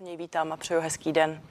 vás 0.00 0.06
něj 0.06 0.16
vítám 0.16 0.52
a 0.52 0.56
přeju 0.56 0.80
hezký 0.80 1.12
den. 1.12 1.42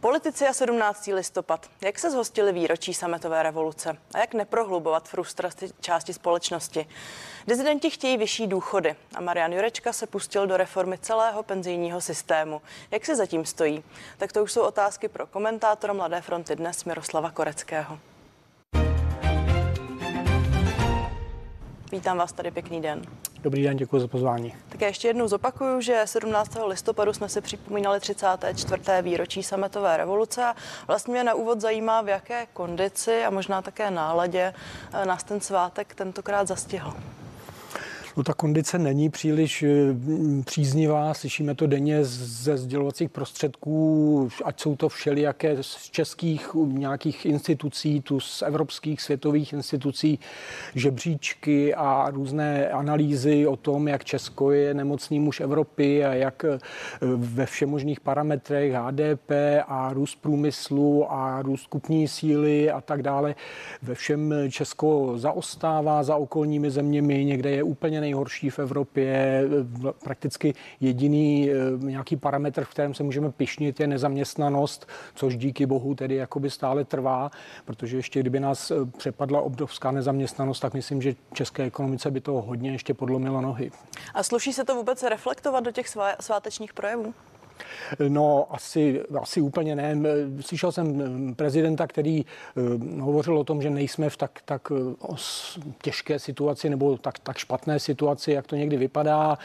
Politici 0.00 0.46
a 0.46 0.52
17. 0.52 1.06
listopad. 1.06 1.70
Jak 1.80 1.98
se 1.98 2.10
zhostili 2.10 2.52
výročí 2.52 2.94
sametové 2.94 3.42
revoluce 3.42 3.96
a 4.14 4.18
jak 4.18 4.34
neprohlubovat 4.34 5.08
frustraci 5.08 5.70
části 5.80 6.12
společnosti? 6.12 6.86
Dizidenti 7.46 7.90
chtějí 7.90 8.16
vyšší 8.16 8.46
důchody 8.46 8.96
a 9.14 9.20
Marian 9.20 9.52
Jurečka 9.52 9.92
se 9.92 10.06
pustil 10.06 10.46
do 10.46 10.56
reformy 10.56 10.98
celého 10.98 11.42
penzijního 11.42 12.00
systému. 12.00 12.62
Jak 12.90 13.06
se 13.06 13.16
zatím 13.16 13.46
stojí? 13.46 13.84
Tak 14.18 14.32
to 14.32 14.42
už 14.42 14.52
jsou 14.52 14.62
otázky 14.62 15.08
pro 15.08 15.26
komentátora 15.26 15.92
Mladé 15.92 16.20
fronty 16.20 16.56
dnes 16.56 16.84
Miroslava 16.84 17.30
Koreckého. 17.30 17.98
Vítám 21.92 22.18
vás 22.18 22.32
tady, 22.32 22.50
pěkný 22.50 22.82
den. 22.82 23.02
Dobrý 23.42 23.62
den, 23.62 23.76
děkuji 23.76 24.00
za 24.00 24.08
pozvání. 24.08 24.54
Tak 24.68 24.80
já 24.80 24.86
ještě 24.86 25.08
jednou 25.08 25.28
zopakuju, 25.28 25.80
že 25.80 26.02
17. 26.04 26.56
listopadu 26.66 27.12
jsme 27.12 27.28
si 27.28 27.40
připomínali 27.40 28.00
34. 28.00 28.82
výročí 29.02 29.42
sametové 29.42 29.96
revoluce 29.96 30.54
vlastně 30.86 31.12
mě 31.12 31.24
na 31.24 31.34
úvod 31.34 31.60
zajímá, 31.60 32.02
v 32.02 32.08
jaké 32.08 32.46
kondici 32.52 33.24
a 33.24 33.30
možná 33.30 33.62
také 33.62 33.90
náladě 33.90 34.54
eh, 34.92 35.06
nás 35.06 35.24
ten 35.24 35.40
svátek 35.40 35.94
tentokrát 35.94 36.48
zastihl. 36.48 36.94
No 38.16 38.22
ta 38.22 38.34
kondice 38.34 38.78
není 38.78 39.10
příliš 39.10 39.62
eh, 39.62 39.68
příznivá, 40.44 41.14
slyšíme 41.14 41.54
to 41.54 41.66
denně 41.66 42.04
ze 42.04 42.56
sdělovacích 42.56 43.10
prostředků, 43.10 44.28
ať 44.44 44.60
jsou 44.60 44.76
to 44.76 44.88
všelijaké 44.88 45.62
z 45.62 45.90
českých 45.90 46.48
nějakých 46.66 47.26
institucí, 47.26 48.00
tu 48.00 48.20
z 48.20 48.42
evropských 48.42 49.02
světových 49.02 49.52
institucí, 49.52 50.18
žebříčky 50.74 51.74
a 51.74 52.10
různé 52.10 52.68
analýzy 52.68 53.46
o 53.46 53.56
tom, 53.56 53.88
jak 53.88 54.04
Česko 54.04 54.50
je 54.50 54.74
nemocný 54.74 55.20
muž 55.20 55.40
Evropy 55.40 56.04
a 56.04 56.14
jak 56.14 56.44
eh, 56.44 56.58
ve 57.16 57.46
všemožných 57.46 58.00
parametrech 58.00 58.72
HDP 58.72 59.30
a 59.66 59.92
růst 59.92 60.14
průmyslu 60.20 61.12
a 61.12 61.42
růst 61.42 61.66
kupní 61.66 62.08
síly 62.08 62.70
a 62.70 62.80
tak 62.80 63.02
dále. 63.02 63.34
Ve 63.82 63.94
všem 63.94 64.34
Česko 64.50 65.12
zaostává 65.16 66.02
za 66.02 66.16
okolními 66.16 66.70
zeměmi, 66.70 67.24
někde 67.24 67.50
je 67.50 67.62
úplně 67.62 68.05
nejhorší 68.06 68.50
v 68.50 68.58
Evropě. 68.58 69.42
Prakticky 70.04 70.54
jediný 70.80 71.50
eh, 71.50 71.54
nějaký 71.78 72.16
parametr, 72.16 72.64
v 72.64 72.68
kterém 72.68 72.94
se 72.94 73.02
můžeme 73.02 73.32
pišnit, 73.32 73.80
je 73.80 73.86
nezaměstnanost, 73.86 74.86
což 75.14 75.36
díky 75.36 75.66
bohu 75.66 75.94
tedy 75.94 76.14
jakoby 76.14 76.50
stále 76.50 76.84
trvá, 76.84 77.30
protože 77.64 77.96
ještě 77.96 78.20
kdyby 78.20 78.40
nás 78.40 78.70
eh, 78.70 78.74
přepadla 78.98 79.40
obrovská 79.40 79.90
nezaměstnanost, 79.90 80.60
tak 80.60 80.74
myslím, 80.74 81.02
že 81.02 81.14
české 81.32 81.62
ekonomice 81.62 82.10
by 82.10 82.20
to 82.20 82.32
hodně 82.32 82.72
ještě 82.72 82.94
podlomilo 82.94 83.40
nohy. 83.40 83.70
A 84.14 84.22
sluší 84.22 84.52
se 84.52 84.64
to 84.64 84.74
vůbec 84.74 85.02
reflektovat 85.02 85.64
do 85.64 85.72
těch 85.72 85.86
svátečních 86.20 86.74
projevů? 86.74 87.14
No, 88.08 88.46
asi, 88.50 89.02
asi 89.20 89.40
úplně 89.40 89.76
ne. 89.76 89.96
Slyšel 90.40 90.72
jsem 90.72 91.34
prezidenta, 91.34 91.86
který 91.86 92.24
eh, 92.24 93.00
hovořil 93.00 93.38
o 93.38 93.44
tom, 93.44 93.62
že 93.62 93.70
nejsme 93.70 94.10
v 94.10 94.16
tak, 94.16 94.40
tak 94.44 94.72
eh, 95.10 95.14
těžké 95.82 96.18
situaci 96.18 96.70
nebo 96.70 96.98
tak, 96.98 97.18
tak 97.18 97.38
špatné 97.38 97.80
situaci, 97.80 98.32
jak 98.32 98.46
to 98.46 98.56
někdy 98.56 98.76
vypadá. 98.76 99.38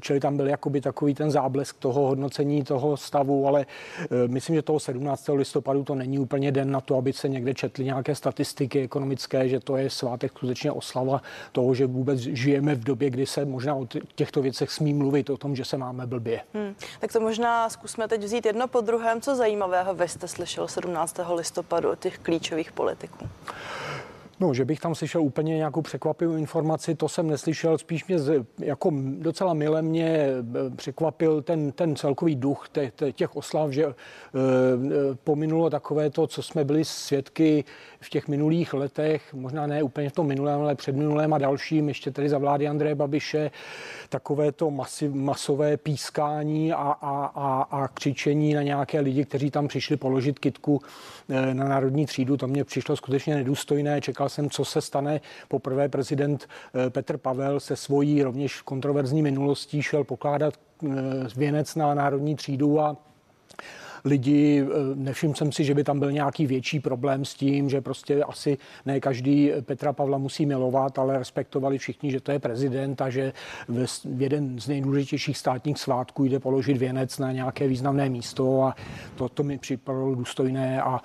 Čili 0.00 0.20
tam 0.20 0.36
byl 0.36 0.48
jakoby 0.48 0.80
takový 0.80 1.14
ten 1.14 1.30
záblesk 1.30 1.76
toho 1.78 2.06
hodnocení 2.06 2.64
toho 2.64 2.96
stavu, 2.96 3.46
ale 3.46 3.66
eh, 4.00 4.06
myslím, 4.28 4.56
že 4.56 4.62
toho 4.62 4.80
17. 4.80 5.28
listopadu 5.34 5.84
to 5.84 5.94
není 5.94 6.18
úplně 6.18 6.52
den 6.52 6.70
na 6.70 6.80
to, 6.80 6.96
aby 6.96 7.12
se 7.12 7.28
někde 7.28 7.54
četly 7.54 7.84
nějaké 7.84 8.14
statistiky 8.14 8.80
ekonomické, 8.80 9.48
že 9.48 9.60
to 9.60 9.76
je 9.76 9.90
svátek 9.90 10.32
skutečně 10.36 10.72
oslava 10.72 11.22
toho, 11.52 11.74
že 11.74 11.86
vůbec 11.86 12.18
žijeme 12.18 12.74
v 12.74 12.84
době, 12.84 13.10
kdy 13.10 13.26
se 13.26 13.44
možná 13.44 13.74
o 13.74 13.86
těchto 14.14 14.42
věcech 14.42 14.70
smí 14.70 14.94
mluvit, 14.94 15.30
o 15.30 15.36
tom, 15.36 15.56
že 15.56 15.64
se 15.64 15.76
máme 15.76 16.06
blbě. 16.06 16.40
Hmm. 16.54 16.74
Tak 17.00 17.12
to 17.12 17.20
možná 17.20 17.49
zkusme 17.68 18.08
teď 18.08 18.24
vzít 18.24 18.46
jedno 18.46 18.68
po 18.68 18.80
druhém. 18.80 19.20
Co 19.20 19.36
zajímavého 19.36 19.94
vy 19.94 20.08
jste 20.08 20.28
slyšel 20.28 20.68
17. 20.68 21.16
listopadu 21.34 21.90
od 21.90 21.98
těch 21.98 22.18
klíčových 22.18 22.72
politiků? 22.72 23.28
No, 24.40 24.54
že 24.54 24.64
bych 24.64 24.80
tam 24.80 24.94
slyšel 24.94 25.22
úplně 25.22 25.56
nějakou 25.56 25.82
překvapivou 25.82 26.36
informaci, 26.36 26.94
to 26.94 27.08
jsem 27.08 27.28
neslyšel. 27.28 27.78
Spíš 27.78 28.06
mě 28.06 28.18
z, 28.18 28.44
jako 28.58 28.92
docela 29.18 29.54
mile 29.54 29.82
mě 29.82 30.06
eh, 30.06 30.76
překvapil 30.76 31.42
ten, 31.42 31.72
ten 31.72 31.96
celkový 31.96 32.36
duch 32.36 32.68
těch, 32.72 32.92
těch 33.12 33.36
oslav, 33.36 33.70
že 33.70 33.84
e, 33.84 33.94
pominulo 35.24 35.70
takové 35.70 36.10
to, 36.10 36.26
co 36.26 36.42
jsme 36.42 36.64
byli 36.64 36.84
svědky 36.84 37.64
v 38.00 38.10
těch 38.10 38.28
minulých 38.28 38.74
letech, 38.74 39.34
možná 39.34 39.66
ne 39.66 39.82
úplně 39.82 40.10
v 40.10 40.12
tom 40.12 40.26
minulém, 40.26 40.60
ale 40.60 40.74
předminulém 40.74 41.32
a 41.32 41.38
dalším, 41.38 41.88
ještě 41.88 42.10
tedy 42.10 42.28
za 42.28 42.38
vlády 42.38 42.68
Andreje 42.68 42.94
Babiše, 42.94 43.50
takové 44.08 44.52
to 44.52 44.70
masiv, 44.70 45.12
masové 45.14 45.76
pískání 45.76 46.72
a, 46.72 46.76
a, 46.76 47.24
a, 47.24 47.62
a 47.62 47.88
křičení 47.88 48.54
na 48.54 48.62
nějaké 48.62 49.00
lidi, 49.00 49.24
kteří 49.24 49.50
tam 49.50 49.68
přišli 49.68 49.96
položit 49.96 50.38
kitku 50.38 50.80
na 51.52 51.64
národní 51.64 52.06
třídu. 52.06 52.36
To 52.36 52.46
mě 52.46 52.64
přišlo 52.64 52.96
skutečně 52.96 53.34
nedůstojné. 53.34 54.00
Čekal 54.00 54.29
jsem, 54.30 54.50
co 54.50 54.64
se 54.64 54.80
stane. 54.80 55.20
Poprvé 55.48 55.88
prezident 55.88 56.48
eh, 56.86 56.90
Petr 56.90 57.16
Pavel 57.16 57.60
se 57.60 57.76
svojí 57.76 58.22
rovněž 58.22 58.60
kontroverzní 58.60 59.22
minulostí 59.22 59.82
šel 59.82 60.04
pokládat 60.04 60.54
eh, 60.54 60.88
věnec 61.36 61.74
na 61.74 61.94
národní 61.94 62.36
třídu 62.36 62.80
a 62.80 62.96
lidi, 64.04 64.62
eh, 64.62 64.66
nevšiml 64.94 65.34
jsem 65.34 65.52
si, 65.52 65.64
že 65.64 65.74
by 65.74 65.84
tam 65.84 65.98
byl 65.98 66.12
nějaký 66.12 66.46
větší 66.46 66.80
problém 66.80 67.24
s 67.24 67.34
tím, 67.34 67.68
že 67.68 67.80
prostě 67.80 68.24
asi 68.24 68.58
ne 68.86 69.00
každý 69.00 69.52
Petra 69.60 69.92
Pavla 69.92 70.18
musí 70.18 70.46
milovat, 70.46 70.98
ale 70.98 71.18
respektovali 71.18 71.78
všichni, 71.78 72.10
že 72.10 72.20
to 72.20 72.32
je 72.32 72.38
prezident 72.38 73.00
a 73.00 73.10
že 73.10 73.32
v 73.68 74.22
jeden 74.22 74.60
z 74.60 74.68
nejdůležitějších 74.68 75.38
státních 75.38 75.78
svátků 75.78 76.24
jde 76.24 76.38
položit 76.38 76.76
věnec 76.76 77.18
na 77.18 77.32
nějaké 77.32 77.68
významné 77.68 78.08
místo 78.08 78.62
a 78.62 78.74
to, 79.14 79.28
to 79.28 79.42
mi 79.42 79.58
připadalo 79.58 80.14
důstojné 80.14 80.82
a 80.82 81.00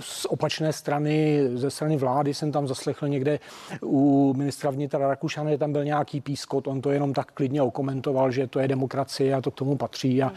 z 0.00 0.24
opačné 0.24 0.72
strany, 0.72 1.40
ze 1.54 1.70
strany 1.70 1.96
vlády 1.96 2.34
jsem 2.34 2.52
tam 2.52 2.68
zaslechl 2.68 3.08
někde 3.08 3.38
u 3.82 4.34
ministra 4.36 4.70
vnitra 4.70 5.08
Rakušana, 5.08 5.56
tam 5.56 5.72
byl 5.72 5.84
nějaký 5.84 6.20
pískot, 6.20 6.66
on 6.66 6.80
to 6.80 6.90
jenom 6.90 7.12
tak 7.12 7.32
klidně 7.32 7.62
okomentoval, 7.62 8.30
že 8.30 8.46
to 8.46 8.60
je 8.60 8.68
demokracie 8.68 9.34
a 9.34 9.40
to 9.40 9.50
k 9.50 9.54
tomu 9.54 9.76
patří 9.76 10.22
a 10.22 10.32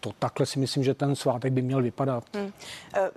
to 0.00 0.10
takhle 0.18 0.46
si 0.46 0.58
myslím, 0.58 0.84
že 0.84 0.94
ten 0.94 1.11
ten 1.12 1.16
svátek 1.16 1.52
by 1.52 1.62
měl 1.62 1.82
vypadat. 1.82 2.24
Hmm. 2.34 2.52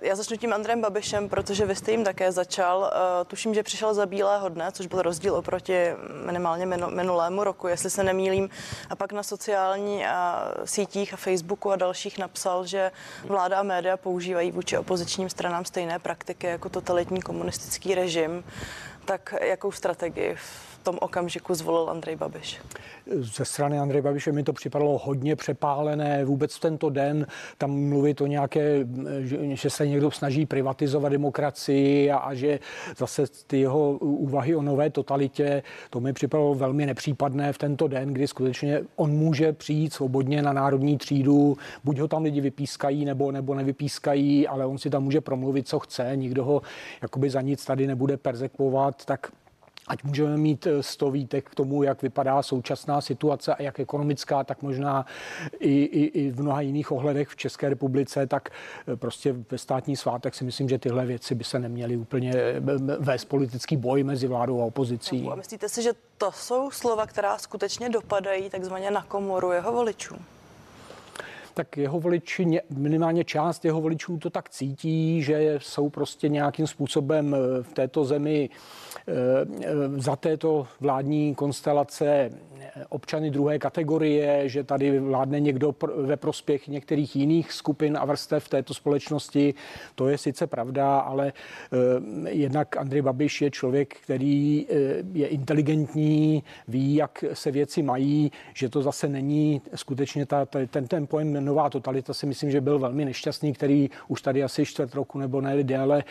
Já 0.00 0.16
začnu 0.16 0.36
tím 0.36 0.52
Andrem 0.52 0.80
Babišem, 0.80 1.28
protože 1.28 1.66
vy 1.66 1.76
jste 1.76 1.90
jim 1.90 2.04
také 2.04 2.32
začal. 2.32 2.92
Eh, 2.92 3.24
tuším, 3.24 3.54
že 3.54 3.62
přišel 3.62 3.94
za 3.94 4.06
bílého 4.06 4.48
dne, 4.48 4.72
což 4.72 4.86
byl 4.86 5.02
rozdíl 5.02 5.34
oproti 5.34 5.74
minimálně 6.26 6.66
minulému 6.66 7.44
roku, 7.44 7.68
jestli 7.68 7.90
se 7.90 8.04
nemýlím. 8.04 8.48
A 8.90 8.96
pak 8.96 9.12
na 9.12 9.22
sociální 9.22 10.04
sítích 10.64 11.14
a 11.14 11.16
Facebooku 11.16 11.70
a 11.72 11.76
dalších 11.76 12.18
napsal, 12.18 12.66
že 12.66 12.90
vláda 13.24 13.60
a 13.60 13.62
média 13.62 13.96
používají 13.96 14.52
vůči 14.52 14.78
opozičním 14.78 15.30
stranám 15.30 15.64
stejné 15.64 15.98
praktiky 15.98 16.46
jako 16.46 16.68
totalitní 16.68 17.22
komunistický 17.22 17.94
režim. 17.94 18.44
Tak 19.04 19.34
jakou 19.40 19.72
strategii 19.72 20.36
tom 20.86 20.98
okamžiku 21.00 21.54
zvolil 21.54 21.90
Andrej 21.90 22.16
Babiš? 22.16 22.60
Ze 23.10 23.44
strany 23.44 23.78
Andrej 23.78 24.02
Babiše 24.02 24.32
mi 24.32 24.42
to 24.42 24.52
připadalo 24.52 24.98
hodně 24.98 25.36
přepálené. 25.36 26.24
Vůbec 26.24 26.58
tento 26.58 26.90
den 26.90 27.26
tam 27.58 27.70
mluvit 27.70 28.20
o 28.20 28.26
nějaké, 28.26 28.86
že 29.52 29.70
se 29.70 29.86
někdo 29.86 30.10
snaží 30.10 30.46
privatizovat 30.46 31.12
demokracii 31.12 32.10
a, 32.10 32.16
a 32.16 32.34
že 32.34 32.60
zase 32.96 33.22
ty 33.46 33.60
jeho 33.60 33.90
úvahy 33.98 34.56
o 34.56 34.62
nové 34.62 34.90
totalitě, 34.90 35.62
to 35.90 36.00
mi 36.00 36.12
připadalo 36.12 36.54
velmi 36.54 36.86
nepřípadné 36.86 37.52
v 37.52 37.58
tento 37.58 37.88
den, 37.88 38.14
kdy 38.14 38.28
skutečně 38.28 38.80
on 38.96 39.10
může 39.10 39.52
přijít 39.52 39.92
svobodně 39.92 40.42
na 40.42 40.52
národní 40.52 40.98
třídu, 40.98 41.56
buď 41.84 41.98
ho 41.98 42.08
tam 42.08 42.22
lidi 42.22 42.40
vypískají 42.40 43.04
nebo, 43.04 43.32
nebo 43.32 43.54
nevypískají, 43.54 44.48
ale 44.48 44.66
on 44.66 44.78
si 44.78 44.90
tam 44.90 45.04
může 45.04 45.20
promluvit, 45.20 45.68
co 45.68 45.78
chce, 45.78 46.12
nikdo 46.14 46.44
ho 46.44 46.62
jakoby 47.02 47.30
za 47.30 47.40
nic 47.40 47.64
tady 47.64 47.86
nebude 47.86 48.16
perzekvovat, 48.16 49.04
tak 49.04 49.26
ať 49.88 50.04
můžeme 50.04 50.36
mít 50.36 50.66
100 50.80 51.06
eh, 51.06 51.10
výtek 51.10 51.50
k 51.50 51.54
tomu, 51.54 51.82
jak 51.82 52.02
vypadá 52.02 52.42
současná 52.42 53.00
situace 53.00 53.54
a 53.54 53.62
jak 53.62 53.80
ekonomická, 53.80 54.44
tak 54.44 54.62
možná 54.62 55.06
i, 55.60 55.82
i, 55.82 56.04
i 56.04 56.30
v 56.30 56.42
mnoha 56.42 56.60
jiných 56.60 56.92
ohledech 56.92 57.28
v 57.28 57.36
České 57.36 57.68
republice, 57.68 58.26
tak 58.26 58.50
eh, 58.88 58.96
prostě 58.96 59.34
ve 59.50 59.58
státní 59.58 59.96
svátek 59.96 60.34
si 60.34 60.44
myslím, 60.44 60.68
že 60.68 60.78
tyhle 60.78 61.06
věci 61.06 61.34
by 61.34 61.44
se 61.44 61.58
neměly 61.58 61.96
úplně 61.96 62.32
eh, 62.34 62.60
vést 62.98 63.24
politický 63.24 63.76
boj 63.76 64.02
mezi 64.02 64.26
vládou 64.26 64.62
a 64.62 64.64
opozicí. 64.64 65.28
A 65.28 65.34
myslíte 65.34 65.68
si, 65.68 65.82
že 65.82 65.92
to 66.18 66.32
jsou 66.32 66.70
slova, 66.70 67.06
která 67.06 67.38
skutečně 67.38 67.88
dopadají 67.88 68.50
takzvaně 68.50 68.90
na 68.90 69.02
komoru 69.02 69.52
jeho 69.52 69.72
voličů? 69.72 70.16
Tak 71.56 71.76
jeho 71.76 72.00
voliči, 72.00 72.60
minimálně 72.70 73.24
část 73.24 73.64
jeho 73.64 73.80
voličů 73.80 74.18
to 74.18 74.30
tak 74.30 74.48
cítí, 74.50 75.22
že 75.22 75.58
jsou 75.62 75.88
prostě 75.88 76.28
nějakým 76.28 76.66
způsobem 76.66 77.36
v 77.62 77.72
této 77.72 78.04
zemi 78.04 78.50
za 79.96 80.16
této 80.16 80.66
vládní 80.80 81.34
konstelace 81.34 82.30
občany 82.88 83.30
druhé 83.30 83.58
kategorie, 83.58 84.48
že 84.48 84.64
tady 84.64 84.98
vládne 84.98 85.40
někdo 85.40 85.74
ve 85.96 86.16
prospěch 86.16 86.68
některých 86.68 87.16
jiných 87.16 87.52
skupin 87.52 87.98
a 88.00 88.04
vrstev 88.04 88.48
této 88.48 88.74
společnosti. 88.74 89.54
To 89.94 90.08
je 90.08 90.18
sice 90.18 90.46
pravda, 90.46 90.98
ale 90.98 91.32
eh, 91.32 92.30
jednak 92.30 92.76
Andrej 92.76 93.02
Babiš 93.02 93.42
je 93.42 93.50
člověk, 93.50 93.94
který 93.94 94.66
eh, 94.68 94.74
je 95.12 95.26
inteligentní, 95.26 96.42
ví, 96.68 96.94
jak 96.94 97.24
se 97.32 97.50
věci 97.50 97.82
mají, 97.82 98.32
že 98.54 98.68
to 98.68 98.82
zase 98.82 99.08
není 99.08 99.62
skutečně 99.74 100.26
ta, 100.26 100.44
ten, 100.44 100.86
ten 100.86 101.06
pojem 101.06 101.32
nová 101.46 101.70
totalita 101.70 102.14
si 102.14 102.26
myslím, 102.26 102.50
že 102.50 102.60
byl 102.60 102.78
velmi 102.78 103.04
nešťastný, 103.04 103.52
který 103.52 103.90
už 104.08 104.22
tady 104.22 104.42
asi 104.42 104.66
čtvrt 104.66 104.94
roku 104.94 105.18
nebo 105.18 105.40
ne 105.40 105.64
déle 105.64 106.04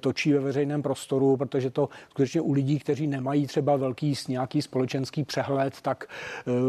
točí 0.00 0.32
ve 0.32 0.40
veřejném 0.40 0.82
prostoru, 0.82 1.36
protože 1.36 1.70
to 1.70 1.88
skutečně 2.10 2.40
u 2.40 2.52
lidí, 2.52 2.78
kteří 2.78 3.06
nemají 3.06 3.46
třeba 3.46 3.76
velký 3.76 4.14
nějaký 4.28 4.62
společenský 4.62 5.24
přehled, 5.24 5.80
tak 5.82 6.06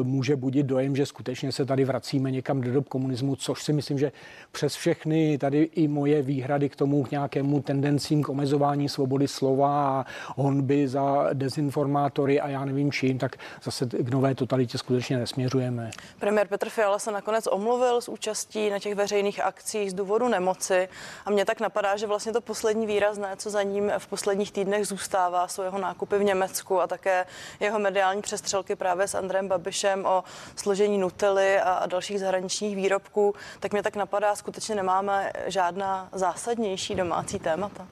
může 0.03 0.35
budit 0.35 0.63
dojem, 0.63 0.95
že 0.95 1.05
skutečně 1.05 1.51
se 1.51 1.65
tady 1.65 1.85
vracíme 1.85 2.31
někam 2.31 2.61
do 2.61 2.73
dob 2.73 2.89
komunismu, 2.89 3.35
což 3.35 3.63
si 3.63 3.73
myslím, 3.73 3.99
že 3.99 4.11
přes 4.51 4.75
všechny 4.75 5.37
tady 5.37 5.69
i 5.75 5.87
moje 5.87 6.21
výhrady 6.21 6.69
k 6.69 6.75
tomu 6.75 7.03
k 7.03 7.11
nějakému 7.11 7.61
tendencím 7.61 8.23
k 8.23 8.29
omezování 8.29 8.89
svobody 8.89 9.27
slova 9.27 9.99
a 9.99 10.05
honby 10.35 10.87
za 10.87 11.29
dezinformátory 11.33 12.41
a 12.41 12.49
já 12.49 12.65
nevím 12.65 12.91
čím, 12.91 13.17
tak 13.17 13.35
zase 13.63 13.85
k 13.85 14.09
nové 14.09 14.35
totalitě 14.35 14.77
skutečně 14.77 15.17
nesměřujeme. 15.17 15.91
Premiér 16.19 16.47
Petr 16.47 16.69
Fiala 16.69 16.99
se 16.99 17.11
nakonec 17.11 17.47
omluvil 17.51 18.01
s 18.01 18.09
účastí 18.13 18.69
na 18.69 18.79
těch 18.79 18.95
veřejných 18.95 19.41
akcích 19.41 19.91
z 19.91 19.93
důvodu 19.93 20.27
nemoci. 20.27 20.89
A 21.25 21.29
mě 21.29 21.45
tak 21.45 21.59
napadá, 21.59 21.97
že 21.97 22.07
vlastně 22.07 22.33
to 22.33 22.41
poslední 22.41 22.87
výrazné, 22.87 23.35
co 23.37 23.49
za 23.49 23.63
ním 23.63 23.91
v 23.97 24.07
posledních 24.07 24.51
týdnech 24.51 24.87
zůstává, 24.87 25.47
jsou 25.47 25.61
jeho 25.61 25.79
nákupy 25.79 26.17
v 26.17 26.23
Německu 26.23 26.81
a 26.81 26.87
také 26.87 27.25
jeho 27.59 27.79
mediální 27.79 28.21
přestřelky 28.21 28.75
právě 28.75 29.07
s 29.07 29.15
Andrem 29.15 29.47
Babišem 29.47 30.05
o 30.05 30.23
složení 30.55 30.97
Nutely 30.97 31.59
a 31.59 31.85
dalších 31.85 32.19
zahraničních 32.19 32.75
výrobků, 32.75 33.35
tak 33.59 33.71
mě 33.71 33.83
tak 33.83 33.95
napadá, 33.95 34.35
skutečně 34.35 34.75
nemáme 34.75 35.31
žádná 35.45 36.09
zásadnější 36.11 36.95
domácí 36.95 37.39
témata 37.39 37.87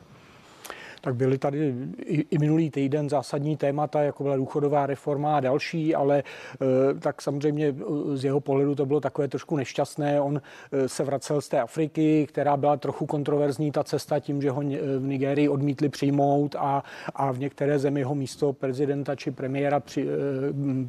tak 1.01 1.15
byly 1.15 1.38
tady 1.38 1.74
i, 2.06 2.25
i 2.31 2.38
minulý 2.38 2.69
týden 2.69 3.09
zásadní 3.09 3.57
témata, 3.57 4.01
jako 4.01 4.24
byla 4.24 4.36
důchodová 4.36 4.86
reforma 4.86 5.38
a 5.38 5.39
další, 5.39 5.95
ale 5.95 6.19
e, 6.19 7.00
tak 7.00 7.21
samozřejmě 7.21 7.68
e, 7.68 7.74
z 8.18 8.25
jeho 8.25 8.39
pohledu 8.39 8.75
to 8.75 8.86
bylo 8.86 9.00
takové 9.00 9.27
trošku 9.27 9.57
nešťastné. 9.57 10.21
On 10.21 10.42
e, 10.71 10.89
se 10.89 11.03
vracel 11.03 11.42
z 11.42 11.50
té 11.50 11.62
Afriky, 11.62 12.27
která 12.30 12.57
byla 12.57 12.77
trochu 12.77 13.06
kontroverzní 13.06 13.71
ta 13.71 13.83
cesta 13.83 14.19
tím, 14.19 14.42
že 14.42 14.51
ho 14.51 14.62
v 14.98 15.07
Nigérii 15.07 15.50
odmítli 15.50 15.89
přijmout 15.89 16.56
a, 16.59 16.83
a 17.15 17.31
v 17.31 17.39
některé 17.39 17.80
zemi 17.80 18.04
ho 18.04 18.15
místo 18.15 18.54
prezidenta 18.54 19.15
či 19.15 19.31
premiéra 19.31 19.80
při, 19.80 20.07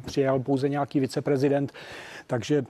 přijal 0.05 0.39
pouze 0.39 0.69
nějaký 0.69 0.99
viceprezident. 0.99 1.73
Takže 2.27 2.63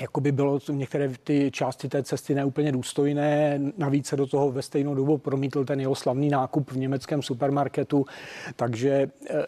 jako 0.00 0.20
by 0.20 0.32
bylo 0.32 0.58
některé 0.72 1.10
ty 1.24 1.50
části 1.50 1.88
té 1.88 2.02
cesty 2.02 2.34
neúplně 2.34 2.72
důstojné. 2.72 3.60
Navíc 3.76 4.06
se 4.06 4.16
do 4.16 4.26
toho 4.26 4.52
ve 4.52 4.62
stejnou 4.62 4.94
dobu 4.94 5.18
promítl 5.18 5.64
ten 5.64 5.80
jeho 5.80 5.94
slavný 5.94 6.28
nákup 6.28 6.70
v 6.70 6.76
německém 6.76 7.22
supermarketu. 7.22 8.06
Takže 8.56 9.10
eh, 9.30 9.46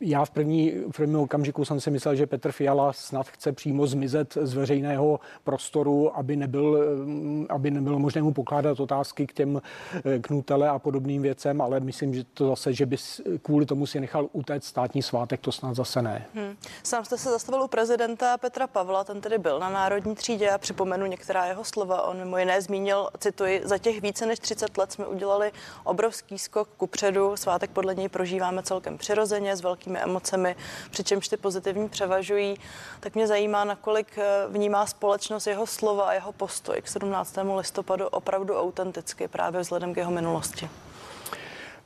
já 0.00 0.24
v 0.24 0.30
první, 0.30 0.70
v 0.70 0.96
prvním 0.96 1.18
okamžiku 1.18 1.64
jsem 1.64 1.80
si 1.80 1.90
myslel, 1.90 2.14
že 2.14 2.26
Petr 2.26 2.52
Fiala 2.52 2.92
snad 2.92 3.28
chce 3.28 3.52
přímo 3.52 3.86
zmizet 3.86 4.38
z 4.40 4.54
veřejného 4.54 5.20
prostoru, 5.44 6.18
aby, 6.18 6.36
nebyl, 6.36 6.78
mm, 7.04 7.46
aby 7.48 7.70
nebylo 7.70 7.98
možné 7.98 8.22
mu 8.22 8.32
pokládat 8.32 8.80
otázky 8.80 9.26
k 9.26 9.32
těm 9.32 9.62
eh, 10.04 10.18
knutele 10.18 10.68
a 10.68 10.78
podobným 10.78 11.22
věcem, 11.22 11.60
ale 11.60 11.80
myslím, 11.80 12.14
že 12.14 12.24
to 12.24 12.48
zase, 12.48 12.72
že 12.72 12.86
by 12.86 12.96
kvůli 13.42 13.66
tomu 13.66 13.86
si 13.86 14.00
nechal 14.00 14.28
utéct 14.32 14.66
státní 14.66 15.02
svátek, 15.02 15.40
to 15.40 15.52
snad 15.52 15.74
zase 15.74 16.02
ne. 16.02 16.26
Hmm. 16.34 16.56
Sám 16.82 17.04
jste 17.04 17.18
se 17.18 17.30
zastavil 17.30 17.62
u 17.62 17.68
prezidenta 17.68 18.38
Petra 18.38 18.66
Pavla, 18.66 19.04
ten 19.04 19.20
tedy 19.20 19.38
byl 19.38 19.58
na 19.58 19.70
Národní 19.70 20.14
třídě 20.14 20.50
a 20.50 20.58
připomenu 20.58 21.06
některá 21.06 21.44
jeho 21.46 21.64
slova. 21.64 22.02
On 22.02 22.16
mimo 22.16 22.38
jiné 22.38 22.62
zmínil, 22.62 23.08
cituji, 23.18 23.60
za 23.64 23.78
těch 23.78 24.02
více 24.02 24.26
než 24.26 24.38
30 24.38 24.78
let 24.78 24.92
jsme 24.92 25.06
udělali 25.06 25.52
obrovský 25.84 26.38
skok 26.38 26.68
kupředu. 26.76 27.36
Svátek 27.36 27.70
podle 27.70 27.94
něj 27.94 28.08
prožíváme 28.08 28.62
celkem 28.62 28.98
přirozeně, 28.98 29.56
s 29.56 29.60
velkými 29.68 29.98
emocemi, 29.98 30.56
přičemž 30.90 31.28
ty 31.28 31.36
pozitivní 31.36 31.88
převažují, 31.88 32.56
tak 33.00 33.14
mě 33.14 33.26
zajímá, 33.26 33.64
nakolik 33.64 34.18
eh, 34.18 34.24
vnímá 34.48 34.86
společnost 34.86 35.46
jeho 35.46 35.66
slova 35.66 36.04
a 36.08 36.12
jeho 36.12 36.32
postoj 36.32 36.82
k 36.82 36.88
17. 36.88 37.38
listopadu 37.56 38.06
opravdu 38.06 38.60
autenticky 38.60 39.28
právě 39.28 39.60
vzhledem 39.60 39.94
k 39.94 39.96
jeho 39.96 40.10
minulosti. 40.10 40.70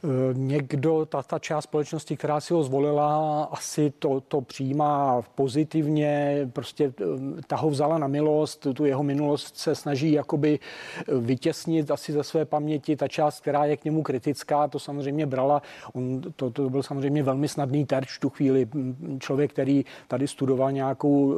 Eh, 0.04 0.08
někdo, 0.32 1.06
ta, 1.06 1.22
ta 1.22 1.38
část 1.38 1.64
společnosti, 1.64 2.16
která 2.16 2.40
si 2.40 2.54
ho 2.54 2.62
zvolila, 2.62 3.44
asi 3.44 3.92
to, 3.98 4.20
to 4.20 4.40
přijímá 4.40 5.22
pozitivně, 5.34 6.40
prostě 6.52 6.92
eh, 7.00 7.42
ta 7.46 7.56
ho 7.56 7.70
vzala 7.70 7.98
na 7.98 8.06
milost, 8.06 8.66
tu 8.74 8.84
jeho 8.84 9.02
minulost 9.02 9.56
se 9.56 9.74
snaží 9.74 10.12
jakoby 10.12 10.58
eh, 10.58 11.14
vytěsnit 11.14 11.90
asi 11.90 12.12
ze 12.12 12.22
své 12.22 12.44
paměti. 12.44 12.96
Ta 12.96 13.08
část, 13.08 13.40
která 13.40 13.64
je 13.64 13.76
k 13.76 13.84
němu 13.84 14.02
kritická, 14.02 14.68
to 14.68 14.78
samozřejmě 14.78 15.26
brala. 15.26 15.62
On, 15.92 16.20
to, 16.36 16.50
to 16.50 16.70
byl 16.70 16.82
samozřejmě 16.82 17.22
velmi 17.22 17.48
snadný 17.48 17.86
terč 17.86 18.18
tu 18.18 18.30
chvíli. 18.30 18.68
Člověk, 19.18 19.52
který 19.52 19.84
tady 20.08 20.28
studoval 20.28 20.72
nějakou 20.72 21.34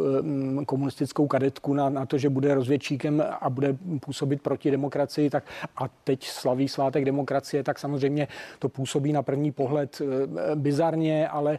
komunistickou 0.67 1.27
kadetku 1.27 1.75
na, 1.75 1.89
na 1.89 2.07
to, 2.07 2.19
že 2.19 2.29
bude 2.29 2.55
rozvědčíkem 2.55 3.25
a 3.41 3.51
bude 3.51 3.77
působit 4.01 4.43
proti 4.43 4.71
demokracii, 4.71 5.31
tak 5.31 5.45
a 5.77 5.89
teď 6.05 6.27
slaví 6.27 6.69
svátek 6.69 7.05
demokracie, 7.05 7.63
tak 7.63 7.79
samozřejmě 7.79 8.29
to 8.59 8.69
působí 8.69 9.13
na 9.13 9.23
první 9.23 9.53
pohled 9.53 10.03
eh, 10.03 10.57
bizarně, 10.57 11.29
ale 11.29 11.59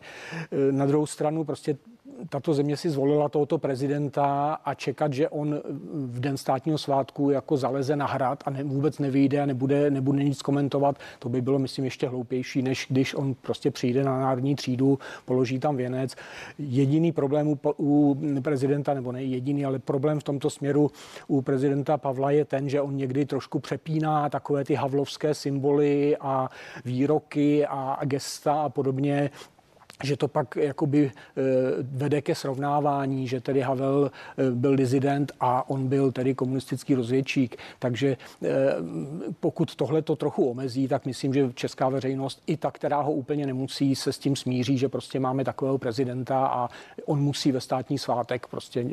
eh, 0.51 0.71
na 0.71 0.85
druhou 0.85 1.05
stranu 1.05 1.43
prostě 1.43 1.77
tato 2.29 2.53
země 2.53 2.77
si 2.77 2.89
zvolila 2.89 3.29
tohoto 3.29 3.57
prezidenta 3.57 4.53
a 4.53 4.73
čekat, 4.73 5.13
že 5.13 5.29
on 5.29 5.61
v 5.93 6.19
den 6.19 6.37
státního 6.37 6.77
svátku 6.77 7.29
jako 7.29 7.57
zaleze 7.57 7.95
na 7.95 8.05
hrad 8.05 8.43
a 8.45 8.49
ne, 8.49 8.63
vůbec 8.63 8.99
nevyjde 8.99 9.41
a 9.41 9.45
nebude, 9.45 9.91
nebude 9.91 10.23
nic 10.23 10.41
komentovat, 10.41 10.99
to 11.19 11.29
by 11.29 11.41
bylo, 11.41 11.59
myslím, 11.59 11.85
ještě 11.85 12.07
hloupější, 12.07 12.61
než 12.61 12.87
když 12.89 13.15
on 13.15 13.33
prostě 13.33 13.71
přijde 13.71 14.03
na 14.03 14.19
národní 14.19 14.55
třídu, 14.55 14.99
položí 15.25 15.59
tam 15.59 15.75
věnec. 15.75 16.15
Jediný 16.57 17.11
problém 17.11 17.47
u, 17.47 17.59
u 17.77 18.17
prezidenta, 18.41 18.93
nebo 18.93 19.11
ne 19.11 19.23
jediný, 19.23 19.65
ale 19.65 19.79
problém 19.79 20.19
v 20.19 20.23
tomto 20.23 20.49
směru 20.49 20.91
u 21.27 21.41
prezidenta 21.41 21.97
Pavla 21.97 22.31
je 22.31 22.45
ten, 22.45 22.69
že 22.69 22.81
on 22.81 22.95
někdy 22.95 23.25
trošku 23.25 23.59
přepíná 23.59 24.29
takové 24.29 24.63
ty 24.63 24.75
havlovské 24.75 25.33
symboly 25.33 26.17
a 26.17 26.49
výroky 26.85 27.65
a 27.65 27.99
gesta 28.05 28.61
a 28.61 28.69
podobně 28.69 29.29
že 30.03 30.17
to 30.17 30.27
pak 30.27 30.55
jakoby 30.55 31.11
eh, 31.11 31.41
vede 31.81 32.21
ke 32.21 32.35
srovnávání, 32.35 33.27
že 33.27 33.41
tedy 33.41 33.61
Havel 33.61 34.11
eh, 34.11 34.51
byl 34.51 34.75
dizident 34.75 35.31
a 35.39 35.69
on 35.69 35.87
byl 35.87 36.11
tedy 36.11 36.35
komunistický 36.35 36.95
rozvědčík. 36.95 37.57
Takže 37.79 38.17
eh, 38.43 38.47
pokud 39.39 39.75
tohle 39.75 40.01
to 40.01 40.15
trochu 40.15 40.49
omezí, 40.49 40.87
tak 40.87 41.05
myslím, 41.05 41.33
že 41.33 41.53
česká 41.53 41.89
veřejnost, 41.89 42.43
i 42.47 42.57
ta, 42.57 42.71
která 42.71 43.01
ho 43.01 43.11
úplně 43.11 43.45
nemusí, 43.45 43.95
se 43.95 44.13
s 44.13 44.19
tím 44.19 44.35
smíří, 44.35 44.77
že 44.77 44.89
prostě 44.89 45.19
máme 45.19 45.43
takového 45.43 45.77
prezidenta 45.77 46.47
a 46.47 46.69
on 47.05 47.19
musí 47.19 47.51
ve 47.51 47.61
státní 47.61 47.97
svátek 47.97 48.47
prostě 48.47 48.85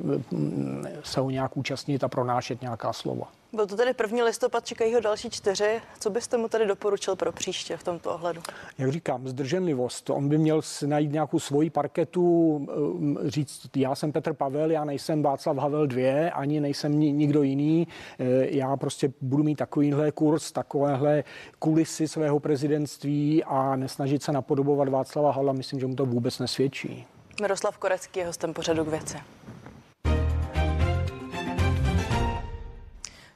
se 1.04 1.20
ho 1.20 1.30
nějak 1.30 1.56
účastnit 1.56 2.04
a 2.04 2.08
pronášet 2.08 2.62
nějaká 2.62 2.92
slova. 2.92 3.41
Byl 3.54 3.66
to 3.66 3.76
tedy 3.76 3.94
první 3.94 4.22
listopad, 4.22 4.66
čekají 4.66 4.94
ho 4.94 5.00
další 5.00 5.30
čtyři. 5.30 5.80
Co 6.00 6.10
byste 6.10 6.36
mu 6.36 6.48
tedy 6.48 6.66
doporučil 6.66 7.16
pro 7.16 7.32
příště 7.32 7.76
v 7.76 7.82
tomto 7.82 8.14
ohledu? 8.14 8.42
Jak 8.78 8.92
říkám, 8.92 9.28
zdrženlivost. 9.28 10.10
On 10.10 10.28
by 10.28 10.38
měl 10.38 10.60
najít 10.86 11.12
nějakou 11.12 11.38
svoji 11.38 11.70
parketu, 11.70 12.22
um, 12.56 13.18
říct, 13.24 13.76
já 13.76 13.94
jsem 13.94 14.12
Petr 14.12 14.32
Pavel, 14.32 14.70
já 14.70 14.84
nejsem 14.84 15.22
Václav 15.22 15.56
Havel 15.56 15.86
2, 15.86 16.30
ani 16.30 16.60
nejsem 16.60 17.00
nikdo 17.00 17.42
jiný. 17.42 17.88
Eh, 18.18 18.24
já 18.56 18.76
prostě 18.76 19.12
budu 19.20 19.42
mít 19.44 19.56
takovýhle 19.56 20.12
kurz, 20.12 20.52
takovéhle 20.52 21.24
kulisy 21.58 22.08
svého 22.08 22.40
prezidentství 22.40 23.44
a 23.44 23.76
nesnažit 23.76 24.22
se 24.22 24.32
napodobovat 24.32 24.88
Václava 24.88 25.32
Havla. 25.32 25.52
Myslím, 25.52 25.80
že 25.80 25.86
mu 25.86 25.94
to 25.94 26.06
vůbec 26.06 26.38
nesvědčí. 26.38 27.06
Miroslav 27.40 27.78
Korecký 27.78 28.20
je 28.20 28.26
hostem 28.26 28.54
pořadu 28.54 28.84
k 28.84 28.88
věci. 28.88 29.18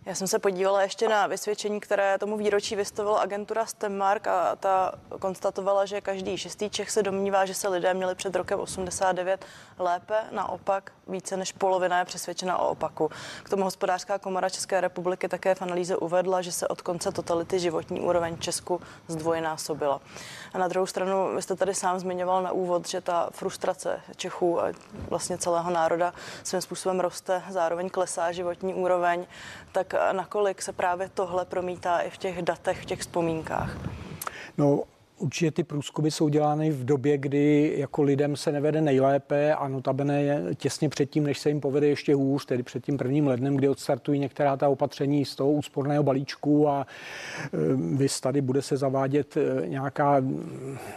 Já 0.06 0.14
jsem 0.14 0.26
se 0.26 0.38
podívala 0.38 0.82
ještě 0.82 1.08
na 1.08 1.26
vysvědčení, 1.26 1.80
které 1.80 2.18
tomu 2.18 2.36
výročí 2.36 2.76
vystavila 2.76 3.20
agentura 3.20 3.66
Stemmark 3.66 4.26
a 4.26 4.56
ta 4.56 4.92
konstatovala, 5.18 5.86
že 5.86 6.00
každý 6.00 6.38
šestý 6.38 6.70
Čech 6.70 6.90
se 6.90 7.02
domnívá, 7.02 7.46
že 7.46 7.54
se 7.54 7.68
lidé 7.68 7.94
měli 7.94 8.14
před 8.14 8.36
rokem 8.36 8.60
89 8.60 9.44
lépe, 9.78 10.14
naopak 10.30 10.92
více 11.08 11.36
než 11.36 11.52
polovina 11.52 11.98
je 11.98 12.04
přesvědčena 12.04 12.58
o 12.58 12.68
opaku. 12.68 13.10
K 13.42 13.50
tomu 13.50 13.64
hospodářská 13.64 14.18
komora 14.18 14.48
České 14.48 14.80
republiky 14.80 15.28
také 15.28 15.54
v 15.54 15.62
analýze 15.62 15.96
uvedla, 15.96 16.42
že 16.42 16.52
se 16.52 16.68
od 16.68 16.82
konce 16.82 17.12
totality 17.12 17.58
životní 17.58 18.00
úroveň 18.00 18.38
Česku 18.38 18.80
zdvojnásobila. 19.08 20.00
A 20.54 20.58
na 20.58 20.68
druhou 20.68 20.86
stranu, 20.86 21.34
vy 21.34 21.42
jste 21.42 21.56
tady 21.56 21.74
sám 21.74 21.98
zmiňoval 21.98 22.42
na 22.42 22.52
úvod, 22.52 22.88
že 22.88 23.00
ta 23.00 23.28
frustrace 23.32 24.00
Čechů 24.16 24.60
a 24.60 24.72
vlastně 25.10 25.38
celého 25.38 25.70
národa 25.70 26.14
svým 26.42 26.60
způsobem 26.60 27.00
roste, 27.00 27.42
zároveň 27.50 27.90
klesá 27.90 28.32
životní 28.32 28.74
úroveň, 28.74 29.26
tak 29.72 29.95
nakolik 30.12 30.62
se 30.62 30.72
právě 30.72 31.08
tohle 31.08 31.44
promítá 31.44 31.98
i 31.98 32.10
v 32.10 32.16
těch 32.16 32.42
datech, 32.42 32.82
v 32.82 32.84
těch 32.84 33.00
vzpomínkách? 33.00 33.76
No, 34.58 34.82
Určitě 35.18 35.50
ty 35.50 35.64
průzkumy 35.64 36.10
jsou 36.10 36.28
dělány 36.28 36.70
v 36.70 36.84
době, 36.84 37.18
kdy 37.18 37.74
jako 37.76 38.02
lidem 38.02 38.36
se 38.36 38.52
nevede 38.52 38.80
nejlépe 38.80 39.54
a 39.54 39.68
notabene 39.68 40.22
je 40.22 40.42
těsně 40.54 40.88
předtím, 40.88 41.24
než 41.24 41.38
se 41.38 41.48
jim 41.48 41.60
povede 41.60 41.86
ještě 41.86 42.14
hůř, 42.14 42.46
tedy 42.46 42.62
před 42.62 42.84
tím 42.84 42.96
prvním 42.96 43.26
lednem, 43.26 43.56
kdy 43.56 43.68
odstartují 43.68 44.20
některá 44.20 44.56
ta 44.56 44.68
opatření 44.68 45.24
z 45.24 45.36
toho 45.36 45.50
úsporného 45.50 46.02
balíčku 46.02 46.68
a 46.68 46.86
e, 47.44 47.56
vy 47.96 48.06
tady 48.20 48.40
bude 48.40 48.62
se 48.62 48.76
zavádět 48.76 49.36
e, 49.36 49.68
nějaká, 49.68 50.22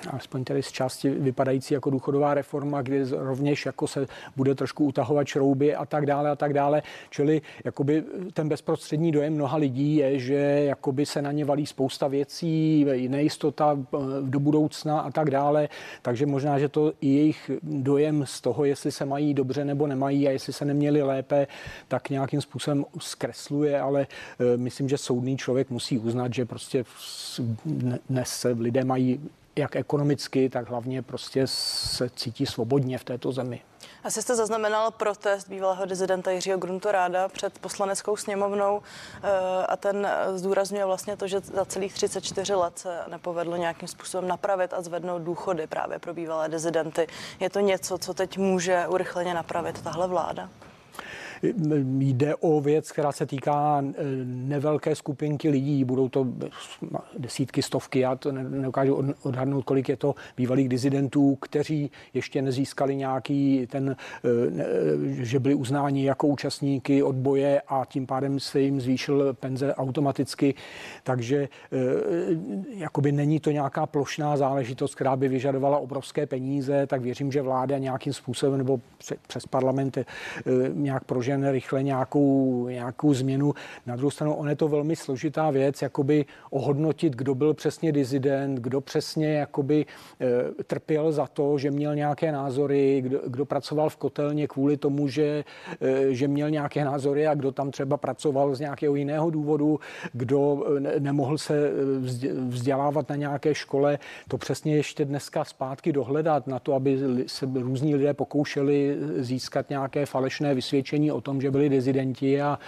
alespoň 0.09 0.43
tedy 0.43 0.63
z 0.63 0.71
části 0.71 1.09
vypadající 1.09 1.73
jako 1.73 1.89
důchodová 1.89 2.33
reforma, 2.33 2.81
kdy 2.81 3.03
rovněž 3.11 3.65
jako 3.65 3.87
se 3.87 4.05
bude 4.35 4.55
trošku 4.55 4.85
utahovat 4.85 5.27
šrouby 5.27 5.75
a 5.75 5.85
tak 5.85 6.05
dále 6.05 6.29
a 6.29 6.35
tak 6.35 6.53
dále. 6.53 6.81
Čili 7.09 7.41
jakoby 7.65 8.03
ten 8.33 8.49
bezprostřední 8.49 9.11
dojem 9.11 9.33
mnoha 9.33 9.57
lidí 9.57 9.95
je, 9.95 10.19
že 10.19 10.35
jakoby 10.65 11.05
se 11.05 11.21
na 11.21 11.31
ně 11.31 11.45
valí 11.45 11.65
spousta 11.65 12.07
věcí, 12.07 12.85
nejistota 13.07 13.77
do 14.21 14.39
budoucna 14.39 14.99
a 14.99 15.11
tak 15.11 15.31
dále. 15.31 15.69
Takže 16.01 16.25
možná, 16.25 16.59
že 16.59 16.69
to 16.69 16.93
i 17.01 17.07
jejich 17.07 17.51
dojem 17.63 18.25
z 18.25 18.41
toho, 18.41 18.65
jestli 18.65 18.91
se 18.91 19.05
mají 19.05 19.33
dobře 19.33 19.65
nebo 19.65 19.87
nemají 19.87 20.27
a 20.27 20.31
jestli 20.31 20.53
se 20.53 20.65
neměli 20.65 21.01
lépe, 21.03 21.47
tak 21.87 22.09
nějakým 22.09 22.41
způsobem 22.41 22.85
zkresluje, 22.99 23.81
ale 23.81 24.07
e, 24.53 24.57
myslím, 24.57 24.89
že 24.89 24.97
soudný 24.97 25.37
člověk 25.37 25.69
musí 25.69 25.99
uznat, 25.99 26.33
že 26.33 26.45
prostě 26.45 26.83
dnes 28.09 28.29
se 28.29 28.49
lidé 28.49 28.83
mají 28.83 29.19
jak 29.55 29.75
ekonomicky, 29.75 30.49
tak 30.49 30.69
hlavně 30.69 31.01
prostě 31.01 31.43
se 31.45 32.09
cítí 32.09 32.45
svobodně 32.45 32.97
v 32.97 33.03
této 33.03 33.31
zemi. 33.31 33.61
Asi 34.03 34.21
jste 34.21 34.35
zaznamenal 34.35 34.91
protest 34.91 35.49
bývalého 35.49 35.85
dizidenta 35.85 36.31
Jiřího 36.31 36.57
Gruntoráda 36.57 37.27
před 37.27 37.59
poslaneckou 37.59 38.17
sněmovnou 38.17 38.81
eh, 39.23 39.65
a 39.65 39.77
ten 39.77 40.07
zdůrazňuje 40.35 40.85
vlastně 40.85 41.17
to, 41.17 41.27
že 41.27 41.39
za 41.39 41.65
celých 41.65 41.93
34 41.93 42.53
let 42.53 42.79
se 42.79 42.99
nepovedlo 43.07 43.55
nějakým 43.55 43.87
způsobem 43.87 44.27
napravit 44.27 44.73
a 44.73 44.81
zvednout 44.81 45.21
důchody 45.21 45.67
právě 45.67 45.99
pro 45.99 46.13
bývalé 46.13 46.49
dizidenty. 46.49 47.07
Je 47.39 47.49
to 47.49 47.59
něco, 47.59 47.97
co 47.97 48.13
teď 48.13 48.37
může 48.37 48.87
urychleně 48.87 49.33
napravit 49.33 49.81
tahle 49.81 50.07
vláda? 50.07 50.49
Jde 51.43 52.35
o 52.35 52.61
věc, 52.61 52.91
která 52.91 53.11
se 53.11 53.25
týká 53.25 53.83
eh, 53.83 53.93
nevelké 54.25 54.95
skupinky 54.95 55.49
lidí, 55.49 55.83
budou 55.83 56.09
to 56.09 56.27
desítky, 57.17 57.61
stovky, 57.61 57.99
já 57.99 58.15
to 58.15 58.31
nedokážu 58.31 59.13
odhadnout, 59.23 59.65
kolik 59.65 59.89
je 59.89 59.97
to 59.97 60.15
bývalých 60.37 60.69
dizidentů, 60.69 61.35
kteří 61.35 61.91
ještě 62.13 62.41
nezískali 62.41 62.95
nějaký 62.95 63.67
ten, 63.71 63.95
eh, 63.95 65.23
že 65.23 65.39
byli 65.39 65.55
uznáni 65.55 66.05
jako 66.05 66.27
účastníky 66.27 67.03
odboje 67.03 67.61
a 67.67 67.85
tím 67.85 68.05
pádem 68.05 68.39
se 68.39 68.59
jim 68.59 68.81
zvýšil 68.81 69.33
penze 69.33 69.75
automaticky, 69.75 70.53
takže 71.03 71.49
eh, 71.71 71.77
jakoby 72.69 73.11
není 73.11 73.39
to 73.39 73.51
nějaká 73.51 73.85
plošná 73.85 74.37
záležitost, 74.37 74.95
která 74.95 75.15
by 75.15 75.27
vyžadovala 75.27 75.77
obrovské 75.77 76.25
peníze, 76.25 76.87
tak 76.87 77.01
věřím, 77.01 77.31
že 77.31 77.41
vláda 77.41 77.77
nějakým 77.77 78.13
způsobem 78.13 78.57
nebo 78.57 78.79
přes 79.27 79.45
parlament 79.45 79.97
nějak 80.73 81.03
prožije 81.03 81.28
dožen 81.29 81.51
rychle 81.51 81.83
nějakou, 81.83 82.67
nějakou 82.67 83.13
změnu. 83.13 83.53
Na 83.85 83.95
druhou 83.95 84.11
stranu, 84.11 84.33
on 84.33 84.49
je 84.49 84.55
to 84.55 84.67
velmi 84.67 84.95
složitá 84.95 85.49
věc, 85.49 85.81
jakoby 85.81 86.25
ohodnotit, 86.49 87.15
kdo 87.15 87.35
byl 87.35 87.53
přesně 87.53 87.91
dizident, 87.91 88.59
kdo 88.59 88.81
přesně 88.81 89.33
jakoby 89.33 89.85
e, 90.21 90.63
trpěl 90.63 91.11
za 91.11 91.27
to, 91.27 91.57
že 91.57 91.71
měl 91.71 91.95
nějaké 91.95 92.31
názory, 92.31 93.01
kdo, 93.01 93.19
kdo 93.27 93.45
pracoval 93.45 93.89
v 93.89 93.97
kotelně 93.97 94.47
kvůli 94.47 94.77
tomu, 94.77 95.07
že, 95.07 95.43
e, 95.81 96.13
že 96.13 96.27
měl 96.27 96.49
nějaké 96.49 96.85
názory 96.85 97.27
a 97.27 97.35
kdo 97.35 97.51
tam 97.51 97.71
třeba 97.71 97.97
pracoval 97.97 98.55
z 98.55 98.59
nějakého 98.59 98.95
jiného 98.95 99.29
důvodu, 99.29 99.79
kdo 100.13 100.65
ne, 100.79 100.93
nemohl 100.99 101.37
se 101.37 101.71
vzdělávat 102.47 103.09
na 103.09 103.15
nějaké 103.15 103.55
škole. 103.55 103.99
To 104.27 104.37
přesně 104.37 104.75
ještě 104.75 105.05
dneska 105.05 105.43
zpátky 105.43 105.93
dohledat 105.93 106.47
na 106.47 106.59
to, 106.59 106.73
aby 106.73 106.99
se 107.27 107.45
různí 107.53 107.95
lidé 107.95 108.13
pokoušeli 108.13 108.97
získat 109.17 109.69
nějaké 109.69 110.05
falešné 110.05 110.55
vysvědčení 110.55 111.11
o 111.11 111.18
tom, 111.21 111.41
že 111.41 111.51
byli 111.51 111.69
dezidenti 111.69 112.41
a 112.41 112.59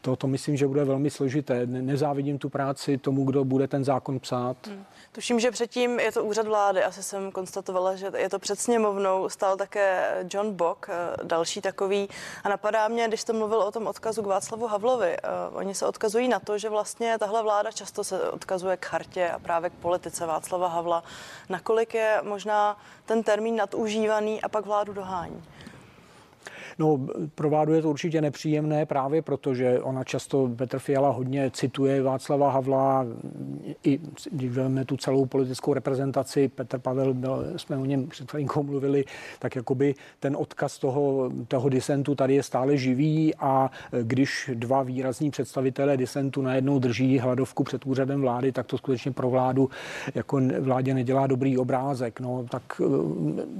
to, 0.00 0.16
to 0.16 0.26
myslím, 0.26 0.56
že 0.56 0.66
bude 0.66 0.84
velmi 0.84 1.10
složité. 1.10 1.66
Nezávidím 1.66 2.38
tu 2.38 2.48
práci 2.48 2.98
tomu, 2.98 3.24
kdo 3.24 3.44
bude 3.44 3.68
ten 3.68 3.84
zákon 3.84 4.20
psát. 4.20 4.56
Hmm. 4.66 4.84
Tuším, 5.12 5.40
že 5.40 5.50
předtím 5.50 6.00
je 6.00 6.12
to 6.12 6.24
úřad 6.24 6.46
vlády, 6.46 6.82
asi 6.82 7.02
jsem 7.02 7.32
konstatovala, 7.32 7.96
že 7.96 8.10
je 8.16 8.28
to 8.28 8.38
před 8.38 8.60
sněmovnou, 8.60 9.28
stál 9.28 9.56
také 9.56 10.14
John 10.32 10.52
Bock, 10.52 10.86
eh, 10.88 11.24
další 11.24 11.60
takový. 11.60 12.08
A 12.44 12.48
napadá 12.48 12.88
mě, 12.88 13.08
když 13.08 13.20
jste 13.20 13.32
mluvil 13.32 13.58
o 13.58 13.70
tom 13.70 13.86
odkazu 13.86 14.22
k 14.22 14.26
Václavu 14.26 14.66
Havlovi, 14.66 15.16
uh, 15.50 15.56
oni 15.58 15.74
se 15.74 15.86
odkazují 15.86 16.28
na 16.28 16.40
to, 16.40 16.58
že 16.58 16.68
vlastně 16.68 17.18
tahle 17.18 17.42
vláda 17.42 17.72
často 17.72 18.04
se 18.04 18.30
odkazuje 18.30 18.76
k 18.76 18.86
chartě 18.86 19.30
a 19.30 19.38
právě 19.38 19.70
k 19.70 19.72
politice 19.72 20.26
Václava 20.26 20.68
Havla. 20.68 21.04
Nakolik 21.48 21.94
je 21.94 22.20
možná 22.22 22.78
ten 23.04 23.22
termín 23.22 23.56
nadužívaný 23.56 24.42
a 24.42 24.48
pak 24.48 24.66
vládu 24.66 24.92
dohání? 24.92 25.42
No, 26.78 27.06
pro 27.34 27.50
vládu 27.50 27.72
je 27.72 27.82
to 27.82 27.90
určitě 27.90 28.20
nepříjemné 28.20 28.86
právě 28.86 29.22
protože 29.22 29.80
ona 29.80 30.04
často, 30.04 30.50
Petr 30.56 30.78
Fiala 30.78 31.10
hodně 31.10 31.50
cituje 31.50 32.02
Václava 32.02 32.50
Havla, 32.50 33.06
i 33.84 34.00
když 34.30 34.50
vezmeme 34.50 34.84
tu 34.84 34.96
celou 34.96 35.26
politickou 35.26 35.74
reprezentaci, 35.74 36.48
Petr 36.48 36.78
Pavel, 36.78 37.14
byl, 37.14 37.46
jsme 37.56 37.76
o 37.76 37.84
něm 37.84 38.06
před 38.06 38.30
chvilinkou 38.30 38.62
mluvili, 38.62 39.04
tak 39.38 39.56
jakoby 39.56 39.94
ten 40.20 40.36
odkaz 40.36 40.78
toho, 40.78 41.30
toho 41.48 41.68
disentu 41.68 42.14
tady 42.14 42.34
je 42.34 42.42
stále 42.42 42.76
živý 42.76 43.34
a 43.34 43.70
když 44.02 44.50
dva 44.54 44.82
výrazní 44.82 45.30
představitelé 45.30 45.96
disentu 45.96 46.42
najednou 46.42 46.78
drží 46.78 47.18
hladovku 47.18 47.64
před 47.64 47.86
úřadem 47.86 48.20
vlády, 48.20 48.52
tak 48.52 48.66
to 48.66 48.78
skutečně 48.78 49.12
pro 49.12 49.30
vládu 49.30 49.70
jako 50.14 50.40
vládě 50.60 50.94
nedělá 50.94 51.26
dobrý 51.26 51.58
obrázek. 51.58 52.20
No, 52.20 52.46
tak 52.50 52.80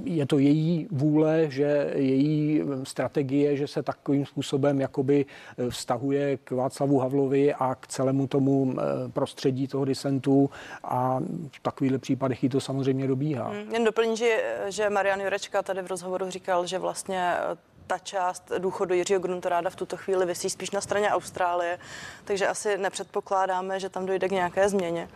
je 0.03 0.25
to 0.25 0.39
její 0.39 0.87
vůle, 0.91 1.45
že 1.49 1.91
její 1.95 2.61
strategie 2.83 3.06
strategie, 3.07 3.57
že 3.57 3.67
se 3.67 3.83
takovým 3.83 4.25
způsobem 4.25 4.81
jakoby 4.81 5.25
eh, 5.57 5.69
vztahuje 5.69 6.37
k 6.37 6.51
Václavu 6.51 6.99
Havlovi 6.99 7.53
a 7.53 7.75
k 7.75 7.87
celému 7.87 8.27
tomu 8.27 8.75
eh, 8.75 9.09
prostředí 9.09 9.67
toho 9.67 9.85
disentu 9.85 10.49
a 10.83 11.19
v 11.51 11.59
takovýchto 11.61 11.99
případech 11.99 12.43
jí 12.43 12.49
to 12.49 12.59
samozřejmě 12.59 13.07
dobíhá. 13.07 13.49
Hmm, 13.49 13.73
jen 13.73 13.83
doplním, 13.83 14.15
že, 14.15 14.55
že 14.67 14.89
Marian 14.89 15.21
Jurečka 15.21 15.63
tady 15.63 15.81
v 15.81 15.87
rozhovoru 15.87 16.29
říkal, 16.29 16.65
že 16.67 16.79
vlastně 16.79 17.33
eh, 17.37 17.57
ta 17.87 17.97
část 17.97 18.51
důchodu 18.57 18.93
Jiřího 18.93 19.19
Gruntoráda 19.19 19.69
v 19.69 19.75
tuto 19.75 19.97
chvíli 19.97 20.25
vysí 20.25 20.49
spíš 20.49 20.71
na 20.71 20.81
straně 20.81 21.09
Austrálie, 21.09 21.79
takže 22.25 22.47
asi 22.47 22.77
nepředpokládáme, 22.77 23.79
že 23.79 23.89
tam 23.89 24.05
dojde 24.05 24.27
k 24.27 24.31
nějaké 24.31 24.69
změně. 24.69 25.07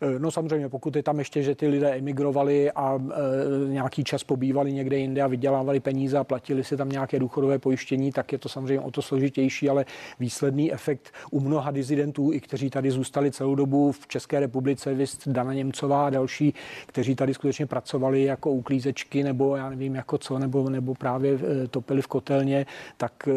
Eh, 0.00 0.18
no 0.18 0.30
samozřejmě, 0.30 0.68
pokud 0.68 0.96
je 0.96 1.02
tam 1.02 1.18
ještě, 1.18 1.42
že 1.42 1.54
ty 1.54 1.68
lidé 1.68 1.94
emigrovali 1.94 2.72
a 2.72 2.98
e, 2.98 3.68
nějaký 3.68 4.04
čas 4.04 4.24
pobývali 4.24 4.72
někde 4.72 4.98
jinde 4.98 5.22
a 5.22 5.26
vydělávali 5.26 5.80
peníze 5.80 6.18
a 6.18 6.24
platili 6.24 6.64
si 6.64 6.76
tam 6.76 6.88
nějaké 6.88 7.18
důchodové 7.18 7.58
pojištění, 7.58 8.12
tak 8.12 8.32
je 8.32 8.38
to 8.38 8.48
samozřejmě 8.48 8.80
o 8.80 8.90
to 8.90 9.02
složitější, 9.02 9.68
ale 9.68 9.84
výsledný 10.20 10.72
efekt 10.72 11.12
u 11.30 11.40
mnoha 11.40 11.70
dizidentů, 11.70 12.32
i 12.32 12.40
kteří 12.40 12.70
tady 12.70 12.90
zůstali 12.90 13.30
celou 13.30 13.54
dobu 13.54 13.92
v 13.92 14.06
České 14.06 14.40
republice, 14.40 14.94
vist 14.94 15.28
Dana 15.28 15.52
Němcová 15.52 16.06
a 16.06 16.10
další, 16.10 16.54
kteří 16.86 17.14
tady 17.14 17.34
skutečně 17.34 17.66
pracovali 17.66 18.24
jako 18.24 18.50
uklízečky 18.50 19.22
nebo 19.22 19.56
já 19.56 19.70
nevím 19.70 19.94
jako 19.94 20.18
co, 20.18 20.38
nebo, 20.38 20.70
nebo 20.70 20.94
právě 20.94 21.38
e, 21.64 21.68
topili 21.68 22.02
v 22.02 22.06
kotelně, 22.06 22.66
tak 22.96 23.28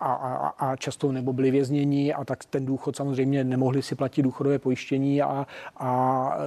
a, 0.00 0.12
a, 0.12 0.48
a 0.48 0.76
často 0.76 1.12
nebo 1.12 1.32
byli 1.32 1.50
vězněni 1.50 2.14
a 2.14 2.24
tak 2.24 2.44
ten 2.44 2.66
důchod 2.66 2.96
samozřejmě 2.96 3.44
nemohli 3.44 3.82
si 3.82 3.94
platit 3.94 4.22
důchodové 4.22 4.58
pojištění 4.58 5.22
a, 5.22 5.46
a 5.76 5.93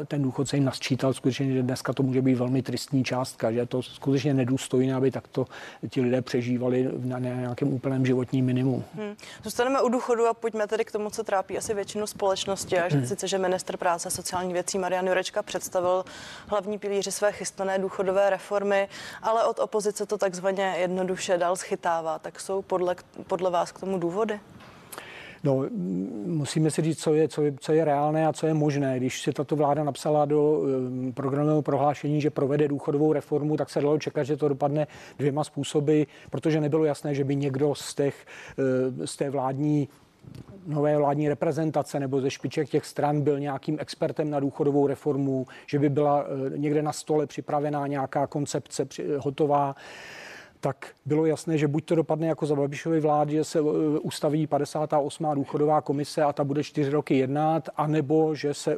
ten 0.08 0.22
důchod 0.22 0.50
se 0.50 0.58
jim 0.58 0.66
nasčítal 0.66 1.14
skutečně, 1.14 1.54
že 1.54 1.64
dneska 1.64 1.94
to 1.94 2.04
může 2.04 2.22
být 2.22 2.36
velmi 2.36 2.62
tristní 2.62 3.04
částka, 3.04 3.52
že 3.52 3.60
je 3.60 3.66
to 3.66 3.84
skutečně 3.84 4.34
nedůstojné, 4.34 4.96
aby 4.96 5.12
takto 5.12 5.46
ti 5.90 6.02
lidé 6.02 6.22
přežívali 6.22 6.90
na 6.98 7.20
nějakém 7.20 7.74
úplném 7.74 8.06
životním 8.06 8.46
minimu. 8.46 8.84
Hmm. 8.96 9.16
Zůstaneme 9.44 9.82
u 9.82 9.90
důchodu 9.90 10.28
a 10.28 10.34
pojďme 10.34 10.68
tedy 10.68 10.86
k 10.86 10.92
tomu, 10.92 11.10
co 11.10 11.24
trápí 11.24 11.58
asi 11.58 11.74
většinu 11.74 12.08
společnosti. 12.08 12.80
A 12.80 12.90
že 12.90 12.98
hmm. 12.98 13.08
sice, 13.08 13.28
že 13.28 13.38
minister 13.38 13.78
práce 13.78 14.08
a 14.08 14.12
sociální 14.12 14.54
věcí 14.54 14.78
Marian 14.78 15.08
Jurečka 15.08 15.44
představil 15.44 16.06
hlavní 16.48 16.78
pilíři 16.78 17.12
své 17.12 17.32
chystané 17.32 17.80
důchodové 17.80 18.30
reformy, 18.30 18.90
ale 19.22 19.46
od 19.46 19.60
opozice 19.60 20.06
to 20.06 20.18
takzvaně 20.18 20.76
jednoduše 20.78 21.38
dal 21.38 21.56
schytává. 21.56 22.20
Tak 22.20 22.40
jsou 22.40 22.62
podle, 22.62 22.96
podle 23.28 23.50
vás 23.52 23.72
k 23.72 23.80
tomu 23.80 23.98
důvody? 23.98 24.40
No, 25.48 25.66
musíme 26.26 26.72
si 26.72 26.82
říct, 26.82 27.00
co 27.00 27.14
je, 27.14 27.28
co, 27.28 27.42
je, 27.44 27.54
co 27.60 27.74
je 27.74 27.86
reálné 27.86 28.28
a 28.28 28.34
co 28.34 28.48
je 28.48 28.54
možné. 28.54 28.98
Když 28.98 29.22
si 29.22 29.32
tato 29.34 29.56
vláda 29.56 29.84
napsala 29.84 30.26
do 30.26 30.52
um, 30.52 31.14
programového 31.14 31.62
prohlášení, 31.62 32.22
že 32.22 32.30
provede 32.30 32.68
důchodovou 32.68 33.14
reformu, 33.14 33.58
tak 33.58 33.70
se 33.70 33.82
dalo 33.82 34.00
čekat, 34.00 34.24
že 34.24 34.38
to 34.38 34.48
dopadne 34.48 34.88
dvěma 35.20 35.44
způsoby, 35.44 36.02
protože 36.30 36.62
nebylo 36.62 36.86
jasné, 36.86 37.16
že 37.16 37.24
by 37.24 37.36
někdo 37.36 37.76
z, 37.76 37.96
těch, 37.96 38.26
uh, 38.98 39.06
z 39.06 39.16
té 39.16 39.30
vládní 39.30 39.90
nové 40.66 40.98
vládní 40.98 41.30
reprezentace 41.30 42.00
nebo 42.00 42.22
ze 42.22 42.30
špiček 42.30 42.70
těch 42.70 42.86
stran 42.86 43.22
byl 43.22 43.40
nějakým 43.40 43.78
expertem 43.80 44.30
na 44.30 44.40
důchodovou 44.40 44.88
reformu, 44.88 45.46
že 45.68 45.80
by 45.80 45.90
byla 45.90 46.24
uh, 46.24 46.58
někde 46.58 46.82
na 46.82 46.94
stole 46.94 47.28
připravená 47.28 47.88
nějaká 47.88 48.28
koncepce 48.28 48.88
hotová. 49.18 49.76
Tak 50.60 50.88
bylo 51.06 51.26
jasné, 51.26 51.58
že 51.58 51.68
buď 51.68 51.86
to 51.86 51.96
dopadne 51.96 52.28
jako 52.28 52.46
za 52.46 52.56
Babišovy 52.56 53.00
vlády, 53.00 53.32
že 53.32 53.44
se 53.44 53.60
eh, 53.60 53.64
ustaví 54.00 54.48
58. 54.48 55.28
důchodová 55.34 55.82
komise 55.82 56.24
a 56.24 56.34
ta 56.34 56.44
bude 56.44 56.64
čtyři 56.64 56.90
roky 56.90 57.18
jednat, 57.18 57.70
anebo 57.78 58.36
že 58.36 58.54
se 58.54 58.74
eh, 58.74 58.78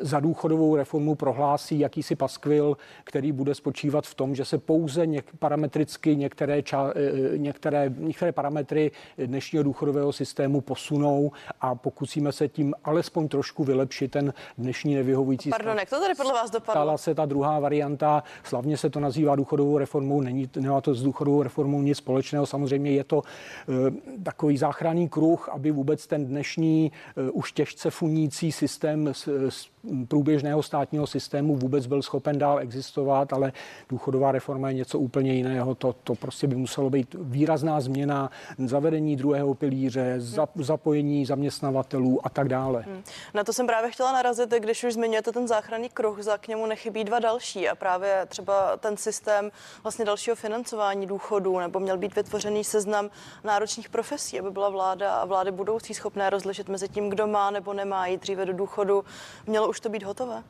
za 0.00 0.20
důchodovou 0.20 0.76
reformu 0.76 1.14
prohlásí 1.14 1.78
jakýsi 1.78 2.16
paskvil, 2.16 2.76
který 3.04 3.32
bude 3.32 3.54
spočívat 3.54 4.06
v 4.06 4.14
tom, 4.14 4.34
že 4.34 4.44
se 4.44 4.58
pouze 4.58 5.06
něk, 5.06 5.24
parametricky 5.38 6.16
některé, 6.16 6.62
ča, 6.62 6.92
eh, 6.96 7.38
některé, 7.38 7.94
některé 7.98 8.32
parametry 8.32 8.90
dnešního 9.18 9.64
důchodového 9.64 10.12
systému 10.12 10.60
posunou 10.60 11.32
a 11.60 11.74
pokusíme 11.74 12.32
se 12.32 12.48
tím 12.48 12.74
alespoň 12.84 13.28
trošku 13.28 13.64
vylepšit 13.64 14.10
ten 14.10 14.34
dnešní 14.58 14.94
nevyhovující 14.94 15.50
Pardon, 15.50 15.78
jak 15.78 15.90
to 15.90 16.00
tady 16.00 16.14
podle 16.14 16.32
vás 16.32 16.50
dopadlo? 16.50 16.72
Stala 16.72 16.98
se 16.98 17.14
ta 17.14 17.26
druhá 17.26 17.60
varianta, 17.60 18.22
slavně 18.44 18.76
se 18.76 18.90
to 18.90 19.00
nazývá 19.00 19.36
důchodovou 19.36 19.78
reformou, 19.78 20.20
není, 20.20 20.50
nemá 20.56 20.75
to 20.80 20.94
s 20.94 21.02
důchodovou 21.02 21.42
reformou 21.42 21.82
nic 21.82 21.98
společného. 21.98 22.46
Samozřejmě 22.46 22.90
je 22.90 23.04
to 23.04 23.22
e, 23.22 24.22
takový 24.22 24.56
záchranný 24.56 25.08
kruh, 25.08 25.48
aby 25.48 25.70
vůbec 25.70 26.06
ten 26.06 26.26
dnešní 26.26 26.92
e, 27.16 27.30
už 27.30 27.52
těžce 27.52 27.90
funící 27.90 28.52
systém 28.52 29.08
s 29.48 29.68
průběžného 30.08 30.62
státního 30.62 31.06
systému 31.06 31.56
vůbec 31.56 31.86
byl 31.86 32.02
schopen 32.02 32.38
dál 32.38 32.58
existovat, 32.58 33.32
ale 33.32 33.52
důchodová 33.88 34.32
reforma 34.32 34.68
je 34.68 34.74
něco 34.74 34.98
úplně 34.98 35.34
jiného. 35.34 35.74
To, 35.74 35.92
to 35.92 36.14
prostě 36.14 36.46
by 36.46 36.56
muselo 36.56 36.90
být 36.90 37.16
výrazná 37.18 37.80
změna, 37.80 38.30
zavedení 38.66 39.16
druhého 39.16 39.54
pilíře, 39.54 40.14
za, 40.18 40.48
zapojení 40.54 41.26
zaměstnavatelů 41.26 42.26
a 42.26 42.28
tak 42.28 42.48
dále. 42.48 42.82
Hmm. 42.82 43.02
Na 43.34 43.44
to 43.44 43.52
jsem 43.52 43.66
právě 43.66 43.90
chtěla 43.90 44.12
narazit, 44.12 44.50
když 44.50 44.84
už 44.84 44.92
zmiňujete 44.92 45.32
ten 45.32 45.48
záchranný 45.48 45.88
kruh, 45.88 46.22
za 46.22 46.38
k 46.38 46.48
němu 46.48 46.66
nechybí 46.66 47.04
dva 47.04 47.18
další 47.18 47.68
a 47.68 47.74
právě 47.74 48.26
třeba 48.28 48.76
ten 48.76 48.96
systém 48.96 49.50
vlastně 49.82 50.04
dalšího 50.04 50.36
financování 50.36 50.65
důchodů, 51.06 51.58
nebo 51.58 51.80
měl 51.80 51.98
být 51.98 52.16
vytvořený 52.16 52.64
seznam 52.64 53.10
náročných 53.44 53.88
profesí, 53.88 54.40
aby 54.40 54.50
byla 54.50 54.68
vláda 54.68 55.14
a 55.14 55.24
vlády 55.24 55.50
budoucí 55.50 55.94
schopné 55.94 56.30
rozlišit 56.30 56.68
mezi 56.68 56.88
tím, 56.88 57.10
kdo 57.10 57.26
má 57.26 57.50
nebo 57.50 57.72
nemá 57.72 58.06
jít 58.06 58.20
dříve 58.20 58.46
do 58.46 58.52
důchodu. 58.52 59.04
Mělo 59.46 59.68
už 59.68 59.80
to 59.80 59.88
být 59.88 60.02
hotové? 60.02 60.42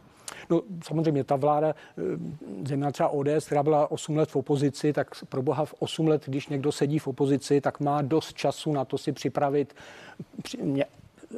No 0.51 0.63
samozřejmě 0.85 1.25
ta 1.25 1.37
vláda, 1.37 1.69
eh, 1.69 2.03
zejména 2.65 2.93
třeba 2.93 3.09
ODS, 3.09 3.47
která 3.47 3.63
byla 3.63 3.91
8 3.91 4.17
let 4.17 4.31
v 4.31 4.37
opozici, 4.37 4.93
tak 4.93 5.09
pro 5.29 5.43
boha 5.43 5.65
v 5.65 5.75
8 5.79 6.09
let, 6.09 6.23
když 6.27 6.49
někdo 6.49 6.73
sedí 6.73 6.99
v 6.99 7.07
opozici, 7.07 7.61
tak 7.61 7.81
má 7.81 8.03
dost 8.03 8.35
času 8.35 8.73
na 8.73 8.85
to 8.85 8.99
si 8.99 9.13
připravit 9.13 9.75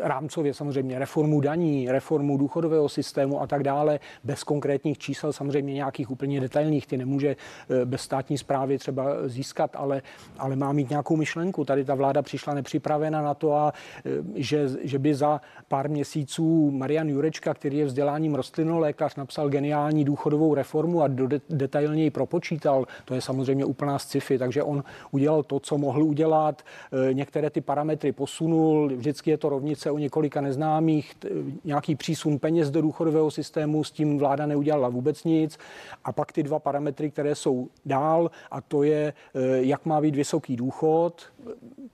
rámcově 0.00 0.54
samozřejmě 0.54 0.98
reformu 0.98 1.40
daní, 1.40 1.90
reformu 1.90 2.36
důchodového 2.36 2.88
systému 2.88 3.42
a 3.42 3.46
tak 3.46 3.62
dále, 3.62 4.00
bez 4.24 4.44
konkrétních 4.44 4.98
čísel, 4.98 5.32
samozřejmě 5.32 5.72
nějakých 5.74 6.10
úplně 6.10 6.40
detailních, 6.40 6.86
ty 6.86 6.96
nemůže 6.96 7.36
eh, 7.70 7.84
bez 7.84 8.00
státní 8.00 8.38
zprávy 8.38 8.78
třeba 8.78 9.28
získat, 9.28 9.70
ale, 9.74 10.02
ale 10.38 10.56
má 10.56 10.72
mít 10.72 10.90
nějakou 10.90 11.16
myšlenku. 11.16 11.64
Tady 11.64 11.84
ta 11.84 11.94
vláda 11.94 12.22
přišla 12.22 12.54
nepřipravena 12.54 13.22
na 13.22 13.34
to, 13.34 13.54
a, 13.54 13.72
eh, 14.04 14.10
že, 14.34 14.68
že 14.82 14.98
by 14.98 15.14
za 15.14 15.40
pár 15.68 15.90
měsíců 15.90 16.70
Marian 16.70 17.08
Jurečka, 17.08 17.54
který 17.54 17.78
je 17.78 17.84
vzděláním 17.84 18.34
rostlinolékař, 18.34 19.16
napsal 19.16 19.48
geniální 19.48 20.04
důchodovou 20.04 20.54
reformu 20.54 21.02
a 21.02 21.08
do 21.08 21.26
de- 21.26 21.40
detailněji 21.50 22.10
propočítal. 22.10 22.86
To 23.04 23.14
je 23.14 23.20
samozřejmě 23.20 23.64
úplná 23.64 23.98
sci-fi, 23.98 24.38
takže 24.38 24.62
on 24.62 24.84
udělal 25.10 25.42
to, 25.42 25.60
co 25.60 25.78
mohl 25.78 26.02
udělat. 26.02 26.62
Eh, 26.62 27.14
některé 27.14 27.50
ty 27.50 27.60
parametry 27.60 28.12
posunul, 28.12 28.88
vždycky 28.96 29.30
je 29.30 29.38
to 29.38 29.48
rovnice 29.48 29.77
se 29.78 29.90
o 29.90 29.98
několika 29.98 30.40
neznámých, 30.40 31.16
nějaký 31.64 31.94
přísun 31.94 32.38
peněz 32.38 32.70
do 32.70 32.82
důchodového 32.82 33.30
systému, 33.30 33.84
s 33.84 33.90
tím 33.90 34.18
vláda 34.18 34.46
neudělala 34.46 34.88
vůbec 34.88 35.24
nic. 35.24 35.58
A 36.04 36.12
pak 36.12 36.32
ty 36.32 36.42
dva 36.42 36.58
parametry, 36.58 37.10
které 37.10 37.34
jsou 37.34 37.68
dál, 37.86 38.30
a 38.50 38.60
to 38.60 38.82
je, 38.82 39.12
eh, 39.34 39.40
jak 39.60 39.86
má 39.86 40.00
být 40.00 40.16
vysoký 40.16 40.56
důchod, 40.56 41.22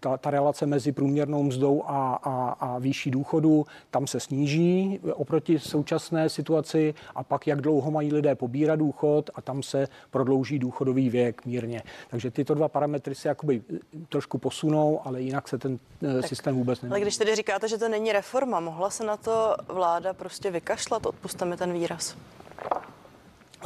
ta, 0.00 0.16
ta 0.16 0.30
relace 0.30 0.66
mezi 0.66 0.92
průměrnou 0.92 1.42
mzdou 1.42 1.82
a, 1.86 2.14
a, 2.14 2.48
a 2.48 2.78
výší 2.78 3.10
důchodu, 3.10 3.66
tam 3.90 4.06
se 4.06 4.20
sníží 4.20 5.00
oproti 5.12 5.58
současné 5.58 6.28
situaci 6.28 6.94
a 7.14 7.22
pak 7.22 7.46
jak 7.46 7.60
dlouho 7.60 7.90
mají 7.90 8.12
lidé 8.12 8.34
pobírat 8.34 8.78
důchod 8.78 9.30
a 9.34 9.42
tam 9.42 9.62
se 9.62 9.88
prodlouží 10.10 10.58
důchodový 10.58 11.10
věk 11.10 11.46
mírně. 11.46 11.82
Takže 12.10 12.30
tyto 12.30 12.54
dva 12.54 12.68
parametry 12.68 13.14
se 13.14 13.28
jakoby 13.28 13.62
trošku 14.08 14.38
posunou, 14.38 15.00
ale 15.04 15.22
jinak 15.22 15.48
se 15.48 15.58
ten 15.58 15.78
eh, 16.02 16.14
tak, 16.14 16.28
systém 16.28 16.54
vůbec 16.54 16.80
nemění. 16.80 16.92
Ale 16.92 17.00
když 17.00 17.16
tedy 17.16 17.34
říkáte, 17.34 17.68
že 17.68 17.73
to 17.78 17.88
není 17.88 18.12
reforma, 18.12 18.60
mohla 18.60 18.90
se 18.90 19.04
na 19.04 19.16
to 19.16 19.56
vláda 19.68 20.12
prostě 20.12 20.50
vykašlat, 20.50 21.06
odpuste 21.06 21.56
ten 21.56 21.72
výraz. 21.72 22.16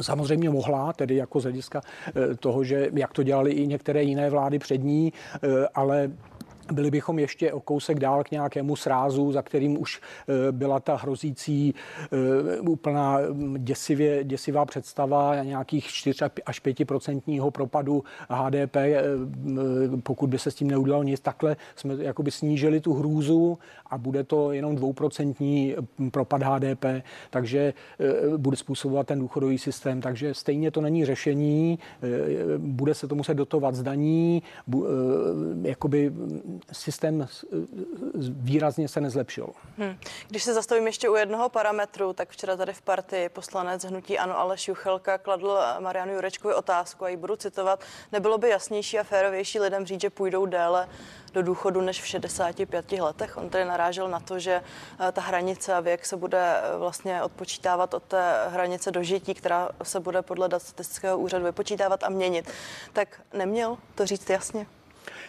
Samozřejmě 0.01 0.49
mohla, 0.49 0.93
tedy 0.93 1.15
jako 1.15 1.39
z 1.39 1.43
hlediska 1.43 1.81
eh, 2.07 2.35
toho, 2.35 2.63
že 2.63 2.89
jak 2.93 3.13
to 3.13 3.23
dělali 3.23 3.51
i 3.51 3.67
některé 3.67 4.03
jiné 4.03 4.29
vlády 4.29 4.59
před 4.59 4.77
ní, 4.77 5.13
eh, 5.35 5.67
ale 5.75 6.11
byli 6.71 6.91
bychom 6.91 7.19
ještě 7.19 7.53
o 7.53 7.59
kousek 7.59 7.99
dál 7.99 8.23
k 8.23 8.31
nějakému 8.31 8.75
srázu, 8.75 9.31
za 9.31 9.41
kterým 9.41 9.81
už 9.81 10.01
eh, 10.01 10.51
byla 10.51 10.79
ta 10.79 10.95
hrozící 10.95 11.75
eh, 12.11 12.59
úplná 12.59 13.19
mm, 13.31 13.55
děsivě, 13.59 14.23
děsivá 14.23 14.65
představa 14.65 15.43
nějakých 15.43 15.87
4 15.87 16.19
až 16.45 16.59
5 16.59 16.85
procentního 16.85 17.51
propadu 17.51 18.03
HDP, 18.29 18.75
eh, 18.75 19.03
pokud 20.03 20.29
by 20.29 20.39
se 20.39 20.51
s 20.51 20.55
tím 20.55 20.67
neudělalo 20.67 21.03
nic, 21.03 21.19
takhle 21.19 21.55
jsme 21.75 21.95
jakoby 22.03 22.31
snížili 22.31 22.81
tu 22.81 22.93
hrůzu 22.93 23.57
a 23.89 23.97
bude 23.97 24.23
to 24.23 24.51
jenom 24.51 24.75
dvouprocentní 24.75 25.75
propad 26.11 26.43
HDP, 26.43 26.85
takže 27.29 27.73
bude 28.37 28.57
způsobovat 28.57 29.07
ten 29.07 29.19
důchodový 29.19 29.57
systém. 29.57 30.01
Takže 30.01 30.33
stejně 30.33 30.71
to 30.71 30.81
není 30.81 31.05
řešení, 31.05 31.79
bude 32.57 32.93
se 32.93 33.07
to 33.07 33.15
muset 33.15 33.33
dotovat 33.33 33.75
zdaní, 33.75 34.43
jakoby 35.63 36.11
systém 36.71 37.27
výrazně 38.29 38.87
se 38.87 39.01
nezlepšil. 39.01 39.49
Hmm. 39.77 39.97
Když 40.27 40.43
se 40.43 40.53
zastavím 40.53 40.87
ještě 40.87 41.09
u 41.09 41.15
jednoho 41.15 41.49
parametru, 41.49 42.13
tak 42.13 42.29
včera 42.29 42.55
tady 42.55 42.73
v 42.73 42.81
partii 42.81 43.29
poslanec 43.29 43.85
hnutí 43.85 44.19
Ano 44.19 44.39
Aleš 44.39 44.67
Juchelka 44.67 45.17
kladl 45.17 45.57
Marianu 45.79 46.13
Jurečkovi 46.13 46.53
otázku 46.53 47.05
a 47.05 47.09
ji 47.09 47.17
budu 47.17 47.35
citovat. 47.35 47.83
Nebylo 48.11 48.37
by 48.37 48.49
jasnější 48.49 48.99
a 48.99 49.03
férovější 49.03 49.59
lidem 49.59 49.85
říct, 49.85 50.01
že 50.01 50.09
půjdou 50.09 50.45
déle 50.45 50.89
do 51.33 51.43
důchodu 51.43 51.81
než 51.81 52.01
v 52.01 52.05
65 52.05 52.91
letech. 52.91 53.37
On 53.37 53.49
tady 53.49 53.65
narážel 53.65 54.09
na 54.09 54.19
to, 54.19 54.39
že 54.39 54.61
eh, 54.99 55.11
ta 55.11 55.21
hranice 55.21 55.73
a 55.73 55.79
věk 55.79 56.05
se 56.05 56.17
bude 56.17 56.39
eh, 56.39 56.77
vlastně 56.77 57.23
odpočítávat 57.23 57.93
od 57.93 58.03
té 58.03 58.45
hranice 58.49 58.91
dožití, 58.91 59.33
která 59.33 59.69
se 59.83 59.99
bude 59.99 60.21
podle 60.21 60.47
statistického 60.47 61.17
úřadu 61.17 61.45
vypočítávat 61.45 62.03
a 62.03 62.09
měnit. 62.09 62.51
Tak 62.93 63.21
neměl 63.33 63.77
to 63.95 64.05
říct 64.05 64.29
jasně? 64.29 64.65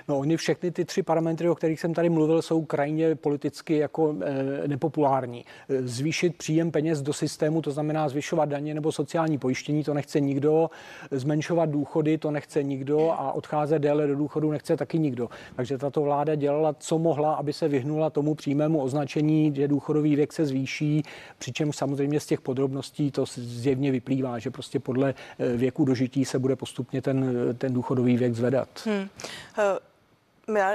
No, 0.08 0.18
oni 0.18 0.36
všechny 0.36 0.70
ty 0.70 0.84
tři 0.84 1.02
parametry, 1.02 1.48
o 1.48 1.54
kterých 1.54 1.80
jsem 1.80 1.94
tady 1.94 2.08
mluvil, 2.10 2.42
jsou 2.42 2.64
krajně 2.64 3.14
politicky 3.14 3.76
jako 3.76 4.14
e, 4.24 4.68
nepopulární. 4.68 5.44
Eh, 5.68 5.82
zvýšit 5.82 6.36
příjem 6.36 6.70
peněz 6.70 7.02
do 7.02 7.12
systému, 7.12 7.62
to 7.62 7.70
znamená 7.70 8.08
zvyšovat 8.08 8.48
daně 8.48 8.74
nebo 8.74 8.92
sociální 8.92 9.38
pojištění, 9.38 9.84
to 9.84 9.94
nechce 9.94 10.20
nikdo. 10.20 10.70
Zmenšovat 11.10 11.70
důchody, 11.70 12.18
to 12.18 12.30
nechce 12.30 12.62
nikdo 12.62 13.10
a 13.10 13.32
odcházet 13.32 13.78
déle 13.78 14.06
do 14.06 14.16
důchodu 14.16 14.50
nechce 14.50 14.76
taky 14.76 14.98
nikdo. 14.98 15.28
Takže 15.56 15.78
tato 15.78 16.02
vláda 16.02 16.34
dělala, 16.34 16.74
co 16.78 16.98
mohla, 16.98 17.34
aby 17.34 17.52
se 17.52 17.68
vyhnula 17.68 18.10
tomu 18.10 18.34
přímému 18.34 18.82
označení, 18.82 19.52
že 19.56 19.68
důchodový 19.68 20.16
věk 20.16 20.32
se 20.32 20.46
zvýší, 20.46 21.02
přičemž 21.38 21.76
samozřejmě 21.76 22.20
z 22.20 22.26
těch 22.26 22.40
podrobností 22.40 23.10
to 23.10 23.24
zjevně 23.36 23.92
vyplývá, 23.92 24.38
že 24.38 24.50
prostě 24.50 24.78
podle 24.78 25.14
eh, 25.38 25.56
věku 25.56 25.84
dožití 25.84 26.24
se 26.24 26.38
bude 26.38 26.56
postupně 26.56 27.02
ten, 27.02 27.34
ten 27.58 27.72
důchodový 27.72 28.16
věk 28.16 28.34
zvedat. 28.34 28.68
Hmm. 28.84 29.08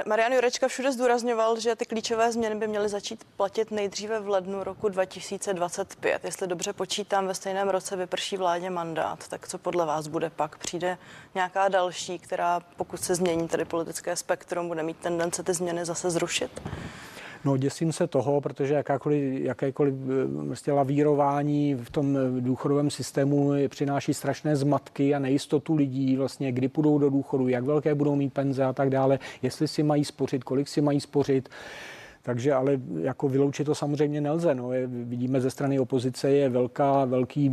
Marian 0.06 0.32
Jurečka 0.32 0.68
všude 0.68 0.92
zdůrazňoval, 0.92 1.60
že 1.60 1.76
ty 1.76 1.86
klíčové 1.86 2.32
změny 2.32 2.54
by 2.54 2.68
měly 2.68 2.88
začít 2.88 3.24
platit 3.36 3.70
nejdříve 3.70 4.20
v 4.20 4.28
lednu 4.28 4.64
roku 4.64 4.88
2025. 4.88 6.24
Jestli 6.24 6.46
dobře 6.46 6.72
počítám, 6.72 7.26
ve 7.26 7.34
stejném 7.34 7.68
roce 7.68 7.96
vyprší 7.96 8.36
vládě 8.36 8.70
mandát, 8.70 9.28
tak 9.28 9.48
co 9.48 9.58
podle 9.58 9.86
vás 9.86 10.06
bude 10.06 10.30
pak? 10.30 10.58
Přijde 10.58 10.98
nějaká 11.34 11.68
další, 11.68 12.18
která 12.18 12.60
pokud 12.76 13.00
se 13.00 13.14
změní 13.14 13.48
tedy 13.48 13.64
politické 13.64 14.16
spektrum, 14.16 14.68
bude 14.68 14.82
mít 14.82 14.96
tendence 14.96 15.42
ty 15.42 15.54
změny 15.54 15.84
zase 15.84 16.10
zrušit? 16.10 16.62
No 17.46 17.56
děsím 17.56 17.92
se 17.92 18.06
toho, 18.06 18.40
protože 18.40 18.74
jakákoliv, 18.74 19.44
jakékoliv 19.44 19.94
eh, 19.94 20.46
prostě 20.46 20.72
lavírování 20.72 21.74
v 21.74 21.90
tom 21.90 22.16
eh, 22.16 22.40
důchodovém 22.40 22.90
systému 22.90 23.52
přináší 23.68 24.14
strašné 24.14 24.56
zmatky 24.56 25.14
a 25.14 25.18
nejistotu 25.18 25.74
lidí, 25.74 26.16
vlastně 26.16 26.52
kdy 26.52 26.68
půjdou 26.68 26.98
do 26.98 27.10
důchodu, 27.10 27.48
jak 27.48 27.64
velké 27.64 27.94
budou 27.94 28.16
mít 28.16 28.32
penze 28.32 28.64
a 28.64 28.72
tak 28.72 28.90
dále, 28.90 29.18
jestli 29.42 29.68
si 29.68 29.82
mají 29.82 30.04
spořit, 30.04 30.44
kolik 30.44 30.68
si 30.68 30.80
mají 30.80 31.00
spořit. 31.00 31.48
Takže 32.26 32.54
ale 32.54 32.78
jako 33.00 33.28
vyloučit 33.28 33.64
to 33.64 33.74
samozřejmě 33.74 34.20
nelze. 34.20 34.54
No. 34.54 34.72
Je, 34.72 34.86
vidíme 34.86 35.40
ze 35.40 35.50
strany 35.50 35.78
opozice 35.78 36.30
je 36.30 36.48
velká, 36.48 37.04
velký 37.04 37.52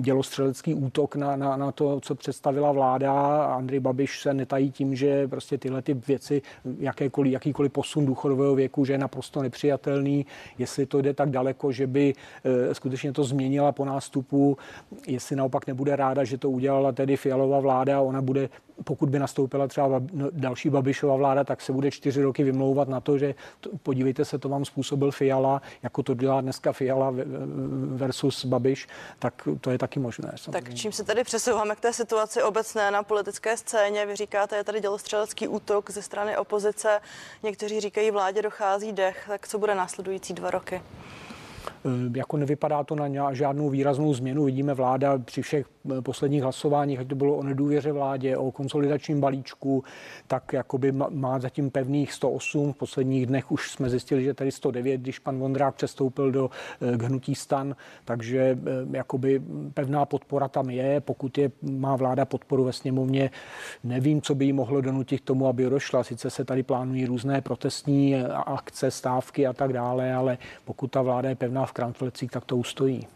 dělostřelecký 0.00 0.74
útok 0.74 1.16
na, 1.16 1.36
na, 1.36 1.56
na 1.56 1.72
to, 1.72 2.00
co 2.00 2.14
představila 2.14 2.72
vláda. 2.72 3.12
Andrej 3.44 3.80
Babiš 3.80 4.20
se 4.20 4.34
netají 4.34 4.70
tím, 4.70 4.94
že 4.94 5.28
prostě 5.28 5.58
tyhle 5.58 5.82
ty 5.82 5.94
věci, 5.94 6.42
jakékoliv, 6.78 7.32
jakýkoliv 7.32 7.72
posun 7.72 8.06
důchodového 8.06 8.54
věku, 8.54 8.84
že 8.84 8.92
je 8.92 8.98
naprosto 8.98 9.42
nepřijatelný. 9.42 10.26
Jestli 10.58 10.86
to 10.86 11.02
jde 11.02 11.14
tak 11.14 11.30
daleko, 11.30 11.72
že 11.72 11.86
by 11.86 12.14
e, 12.44 12.74
skutečně 12.74 13.12
to 13.12 13.24
změnila 13.24 13.72
po 13.72 13.84
nástupu, 13.84 14.56
jestli 15.06 15.36
naopak 15.36 15.66
nebude 15.66 15.96
ráda, 15.96 16.24
že 16.24 16.38
to 16.38 16.50
udělala 16.50 16.92
tedy 16.92 17.16
Fialová 17.16 17.60
vláda, 17.60 18.00
ona 18.00 18.22
bude 18.22 18.48
pokud 18.84 19.08
by 19.08 19.18
nastoupila 19.18 19.68
třeba 19.68 19.88
no, 20.12 20.28
další 20.32 20.70
Babišova 20.70 21.16
vláda, 21.16 21.44
tak 21.44 21.60
se 21.60 21.72
bude 21.72 21.90
čtyři 21.90 22.22
roky 22.22 22.44
vymlouvat 22.44 22.88
na 22.88 23.00
to, 23.00 23.18
že 23.18 23.34
to, 23.60 23.70
podívejte 23.82 24.24
se, 24.24 24.38
to 24.38 24.48
vám 24.48 24.64
způsobil 24.64 25.10
Fiala, 25.10 25.62
jako 25.82 26.02
to 26.02 26.14
dělá 26.14 26.40
dneska 26.40 26.72
Fiala 26.72 27.14
versus 27.94 28.44
Babiš, 28.44 28.88
tak 29.18 29.48
to 29.60 29.70
je 29.70 29.78
taky 29.78 30.00
možné. 30.00 30.32
Samozřejmě. 30.36 30.70
Tak 30.70 30.74
čím 30.74 30.92
se 30.92 31.04
tady 31.04 31.24
přesouváme 31.24 31.76
k 31.76 31.80
té 31.80 31.92
situaci 31.92 32.42
obecné 32.42 32.90
na 32.90 33.02
politické 33.02 33.56
scéně? 33.56 34.06
Vy 34.06 34.16
říkáte, 34.16 34.56
je 34.56 34.64
tady 34.64 34.80
dělostřelecký 34.80 35.48
útok 35.48 35.90
ze 35.90 36.02
strany 36.02 36.36
opozice, 36.36 37.00
někteří 37.42 37.80
říkají, 37.80 38.10
vládě 38.10 38.42
dochází 38.42 38.92
dech, 38.92 39.24
tak 39.28 39.48
co 39.48 39.58
bude 39.58 39.74
následující 39.74 40.34
dva 40.34 40.50
roky? 40.50 40.82
Eh, 41.86 42.18
jako 42.18 42.36
nevypadá 42.36 42.84
to 42.84 42.94
na 42.94 43.32
žádnou 43.32 43.70
výraznou 43.70 44.14
změnu. 44.14 44.44
Vidíme 44.44 44.74
vláda 44.74 45.18
při 45.18 45.42
všech 45.42 45.66
eh, 45.66 46.02
posledních 46.02 46.42
hlasováních, 46.42 47.00
ať 47.00 47.08
to 47.08 47.14
bylo 47.14 47.36
o 47.36 47.42
nedůvěře 47.42 47.92
vládě, 47.92 48.36
o 48.36 48.50
konsolidačním 48.50 49.20
balíčku, 49.20 49.84
tak 50.26 50.52
jakoby 50.52 50.92
má 51.10 51.38
zatím 51.38 51.70
pevných 51.70 52.12
108. 52.12 52.72
V 52.72 52.76
posledních 52.76 53.26
dnech 53.26 53.52
už 53.52 53.70
jsme 53.70 53.90
zjistili, 53.90 54.24
že 54.24 54.34
tady 54.34 54.52
109, 54.52 55.00
když 55.00 55.18
pan 55.18 55.38
Vondrák 55.38 55.74
přestoupil 55.74 56.32
do 56.32 56.50
eh, 56.80 57.06
hnutí 57.06 57.34
stan, 57.34 57.76
takže 58.04 58.58
jakoby 58.92 59.42
pevná 59.74 60.04
podpora 60.04 60.48
tam 60.48 60.70
je. 60.70 61.00
Pokud 61.00 61.38
je, 61.38 61.50
má 61.62 61.96
vláda 61.96 62.24
podporu 62.24 62.64
ve 62.64 62.72
sněmovně, 62.72 63.30
nevím, 63.84 64.22
co 64.22 64.34
by 64.34 64.44
jí 64.44 64.52
mohlo 64.52 64.80
donutit 64.80 65.20
k 65.20 65.24
tomu, 65.24 65.46
aby 65.46 65.64
došla. 65.64 66.04
Sice 66.04 66.30
se 66.30 66.44
tady 66.44 66.62
plánují 66.62 67.06
různé 67.06 67.40
protestní 67.40 68.16
akce, 68.46 68.90
stávky 68.90 69.46
a 69.46 69.52
tak 69.52 69.72
dále, 69.72 70.14
ale 70.14 70.38
pokud 70.64 70.86
ta 70.90 71.02
vláda 71.02 71.28
je 71.28 71.34
pevná 71.34 71.66
v 71.66 71.72
Kramflecích, 71.76 72.30
tak 72.30 72.44
to 72.44 72.56
ustojí. 72.56 73.08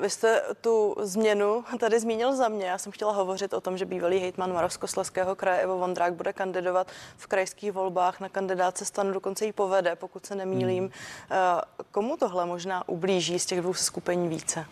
Vy 0.00 0.10
jste 0.10 0.42
tu 0.60 0.96
změnu 1.00 1.64
tady 1.78 2.00
zmínil 2.00 2.36
za 2.36 2.48
mě. 2.48 2.66
Já 2.66 2.78
jsem 2.78 2.92
chtěla 2.92 3.12
hovořit 3.12 3.52
o 3.52 3.60
tom, 3.60 3.78
že 3.78 3.84
bývalý 3.84 4.18
hejtman 4.18 4.52
Moravskoslezského 4.52 5.34
kraje 5.34 5.60
Evo 5.60 5.78
Vondrák 5.78 6.14
bude 6.14 6.32
kandidovat 6.32 6.86
v 7.16 7.26
krajských 7.26 7.72
volbách 7.72 8.20
na 8.20 8.28
kandidáce 8.28 8.84
stanu, 8.84 9.12
dokonce 9.12 9.46
ji 9.46 9.52
povede, 9.52 9.96
pokud 9.96 10.26
se 10.26 10.34
nemýlím. 10.34 10.82
Hmm. 10.82 11.60
Komu 11.90 12.16
tohle 12.16 12.46
možná 12.46 12.88
ublíží 12.88 13.38
z 13.38 13.46
těch 13.46 13.60
dvou 13.60 13.74
skupení 13.74 14.28
více? 14.28 14.64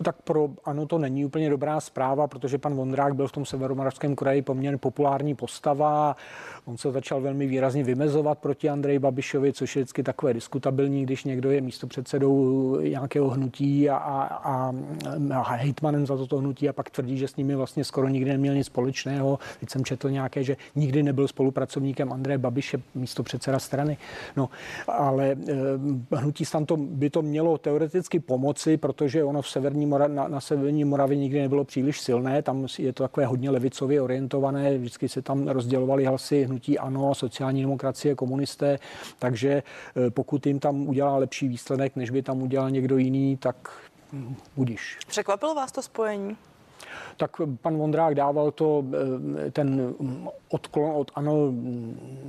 No 0.00 0.04
tak 0.04 0.16
pro 0.22 0.48
ano 0.64 0.86
to 0.86 0.98
není 0.98 1.24
úplně 1.24 1.50
dobrá 1.50 1.80
zpráva, 1.80 2.26
protože 2.26 2.58
pan 2.58 2.74
Vondrák 2.74 3.14
byl 3.14 3.28
v 3.28 3.32
tom 3.32 3.46
severomoravském 3.46 4.16
kraji 4.16 4.42
poměrně 4.42 4.78
populární 4.78 5.34
postava. 5.34 6.16
On 6.64 6.76
se 6.76 6.92
začal 6.92 7.20
velmi 7.20 7.46
výrazně 7.46 7.84
vymezovat 7.84 8.38
proti 8.38 8.68
Andreji 8.68 8.98
Babišovi, 8.98 9.52
což 9.52 9.76
je 9.76 9.82
vždycky 9.82 10.02
takové 10.02 10.34
diskutabilní, 10.34 11.02
když 11.02 11.24
někdo 11.24 11.50
je 11.50 11.60
místo 11.60 11.86
předsedou 11.86 12.76
nějakého 12.80 13.30
hnutí 13.30 13.90
a, 13.90 13.96
a, 13.96 14.24
a, 14.24 14.72
a 15.34 15.52
hejtmanem 15.52 16.06
za 16.06 16.16
toto 16.16 16.38
hnutí 16.38 16.68
a 16.68 16.72
pak 16.72 16.90
tvrdí, 16.90 17.18
že 17.18 17.28
s 17.28 17.36
nimi 17.36 17.54
vlastně 17.54 17.84
skoro 17.84 18.08
nikdy 18.08 18.30
neměl 18.30 18.54
nic 18.54 18.66
společného. 18.66 19.38
Teď 19.60 19.70
jsem 19.70 19.84
četl 19.84 20.10
nějaké, 20.10 20.44
že 20.44 20.56
nikdy 20.74 21.02
nebyl 21.02 21.28
spolupracovníkem 21.28 22.12
Andreje 22.12 22.38
Babiše, 22.38 22.82
místo 22.94 23.22
předseda 23.22 23.58
strany. 23.58 23.96
No, 24.36 24.48
ale 24.88 25.36
eh, 25.48 26.16
hnutí 26.16 26.44
stan 26.44 26.66
to 26.66 26.76
by 26.76 27.10
to 27.10 27.22
mělo 27.22 27.58
teoreticky 27.58 28.20
pomoci, 28.20 28.76
protože 28.76 29.24
ono 29.24 29.42
v 29.42 29.48
severní 29.58 29.86
Mora, 29.86 30.08
na, 30.08 30.28
na 30.28 30.40
severní 30.40 30.84
Moravě 30.84 31.16
nikdy 31.16 31.40
nebylo 31.40 31.64
příliš 31.64 32.00
silné, 32.00 32.42
tam 32.42 32.66
je 32.78 32.92
to 32.92 33.02
takové 33.02 33.26
hodně 33.26 33.50
levicově 33.50 34.02
orientované, 34.02 34.78
vždycky 34.78 35.08
se 35.08 35.22
tam 35.22 35.48
rozdělovali 35.48 36.04
hlasy 36.04 36.44
hnutí 36.44 36.78
ANO, 36.78 37.14
sociální 37.14 37.62
demokracie, 37.62 38.14
komunisté, 38.14 38.78
takže 39.18 39.62
eh, 40.06 40.10
pokud 40.10 40.46
jim 40.46 40.60
tam 40.60 40.88
udělá 40.88 41.16
lepší 41.16 41.48
výsledek, 41.48 41.96
než 41.96 42.10
by 42.10 42.22
tam 42.22 42.42
udělal 42.42 42.70
někdo 42.70 42.96
jiný, 42.98 43.36
tak 43.36 43.56
hm, 44.12 44.34
budíš. 44.56 44.98
Překvapilo 45.08 45.54
vás 45.54 45.72
to 45.72 45.82
spojení? 45.82 46.36
Tak 47.16 47.30
pan 47.62 47.76
Vondrák 47.76 48.14
dával 48.14 48.50
to, 48.50 48.84
eh, 49.46 49.50
ten 49.50 49.94
odklon 50.48 50.92
od 50.96 51.10
ANO 51.14 51.52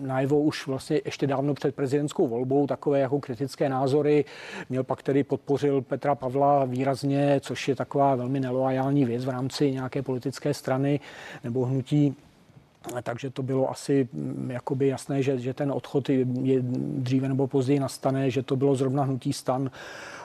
najevo 0.01 0.39
už 0.39 0.67
vlastně 0.67 1.01
ještě 1.05 1.27
dávno 1.27 1.53
před 1.53 1.75
prezidentskou 1.75 2.27
volbou, 2.27 2.67
takové 2.67 2.99
jako 2.99 3.19
kritické 3.19 3.69
názory. 3.69 4.25
Měl 4.69 4.83
pak 4.83 5.03
tedy 5.03 5.23
podpořil 5.23 5.81
Petra 5.81 6.15
Pavla 6.15 6.65
výrazně, 6.65 7.39
což 7.43 7.67
je 7.67 7.75
taková 7.75 8.15
velmi 8.15 8.39
neloajální 8.39 9.05
věc 9.05 9.25
v 9.25 9.29
rámci 9.29 9.71
nějaké 9.71 10.01
politické 10.01 10.53
strany 10.53 10.99
nebo 11.43 11.65
hnutí. 11.65 12.15
Takže 13.03 13.29
to 13.29 13.43
bylo 13.43 13.69
asi 13.69 14.07
mm, 14.13 14.51
jakoby 14.51 14.87
jasné, 14.87 15.23
že, 15.23 15.39
že 15.39 15.53
ten 15.53 15.71
odchod 15.71 16.09
je 16.09 16.25
dříve 16.61 17.27
nebo 17.27 17.47
později 17.47 17.79
nastane, 17.79 18.31
že 18.31 18.43
to 18.43 18.55
bylo 18.55 18.75
zrovna 18.75 19.03
hnutí 19.03 19.33
stan 19.33 19.71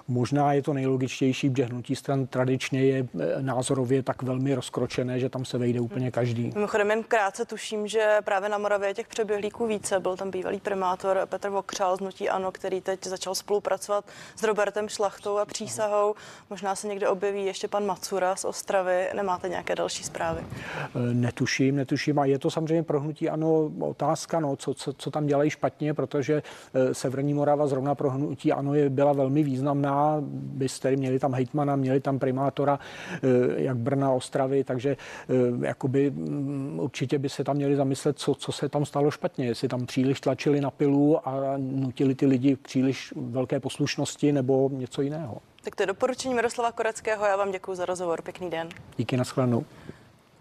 Možná 0.09 0.53
je 0.53 0.63
to 0.63 0.73
nejlogičtější, 0.73 1.51
protože 1.51 1.65
hnutí 1.65 1.97
stran 1.97 2.27
tradičně 2.27 2.85
je 2.85 3.07
eh, 3.21 3.43
názorově 3.43 4.03
tak 4.03 4.23
velmi 4.23 4.55
rozkročené, 4.55 5.21
že 5.21 5.29
tam 5.29 5.45
se 5.45 5.59
vejde 5.59 5.81
úplně 5.81 6.11
každý. 6.11 6.53
Mimochodem 6.55 6.91
jen 6.91 7.03
krátce 7.03 7.45
tuším, 7.45 7.89
že 7.89 8.19
právě 8.25 8.49
na 8.49 8.59
Moravě 8.59 8.95
těch 8.95 9.09
přeběhlíků 9.09 9.67
více. 9.67 10.01
Byl 10.01 10.17
tam 10.17 10.31
bývalý 10.31 10.61
primátor 10.61 11.21
Petr 11.29 11.49
Vokřál 11.49 11.97
z 11.97 12.01
Hnutí 12.01 12.29
Ano, 12.29 12.53
který 12.53 12.81
teď 12.81 13.07
začal 13.07 13.35
spolupracovat 13.35 14.05
s 14.37 14.43
Robertem 14.43 14.89
Šlachtou 14.89 15.39
a 15.39 15.45
přísahou. 15.45 16.15
Možná 16.51 16.75
se 16.75 16.89
někde 16.89 17.09
objeví 17.09 17.45
ještě 17.45 17.69
pan 17.69 17.87
Macura 17.87 18.37
z 18.37 18.45
Ostravy. 18.45 19.07
Nemáte 19.17 19.49
nějaké 19.49 19.75
další 19.75 20.05
zprávy? 20.05 20.41
Eh, 20.41 21.15
netuším, 21.15 21.77
netuším. 21.77 22.19
A 22.19 22.25
je 22.25 22.39
to 22.39 22.51
samozřejmě 22.51 22.83
pro 22.83 23.01
Hnutí 23.01 23.29
Ano 23.29 23.71
otázka, 23.81 24.41
no, 24.41 24.57
co, 24.57 24.75
co, 24.75 24.93
co 24.93 25.11
tam 25.11 25.27
dělají 25.27 25.51
špatně, 25.51 25.95
protože 25.95 26.43
eh, 26.75 26.95
Severní 26.95 27.35
Morava 27.35 27.67
zrovna 27.67 27.95
pro 27.95 28.11
Hnutí 28.11 28.53
Ano 28.53 28.75
je, 28.75 28.91
byla 28.91 29.13
velmi 29.13 29.43
významná 29.43 29.94
byste 30.31 30.97
měli 30.97 31.19
tam 31.19 31.35
hejtmana, 31.35 31.77
měli 31.77 32.01
tam 32.01 32.19
primátora, 32.19 32.79
eh, 33.15 33.19
jak 33.57 33.77
Brna, 33.77 34.13
Ostravy, 34.13 34.65
takže 34.65 34.91
eh, 34.91 35.67
jakoby 35.67 36.11
mm, 36.11 36.79
určitě 36.81 37.19
by 37.19 37.29
se 37.29 37.45
tam 37.45 37.57
měli 37.57 37.77
zamyslet, 37.77 38.19
co, 38.19 38.35
co 38.35 38.53
se 38.53 38.69
tam 38.69 38.85
stalo 38.85 39.11
špatně, 39.11 39.47
jestli 39.47 39.69
tam 39.69 39.87
příliš 39.87 40.21
tlačili 40.21 40.61
na 40.61 40.71
pilu 40.71 41.29
a 41.29 41.55
nutili 41.57 42.15
ty 42.15 42.27
lidi 42.27 42.57
příliš 42.57 43.13
velké 43.17 43.61
poslušnosti 43.61 44.33
nebo 44.33 44.71
něco 44.73 45.03
jiného. 45.03 45.39
Tak 45.65 45.77
to 45.77 45.83
je 45.83 45.87
doporučení 45.87 46.35
Miroslava 46.35 46.73
Koreckého. 46.73 47.25
Já 47.25 47.37
vám 47.37 47.51
děkuji 47.51 47.75
za 47.75 47.85
rozhovor. 47.85 48.23
Pěkný 48.23 48.51
den. 48.51 48.69
Díky, 48.97 49.17
nashledanou. 49.17 49.65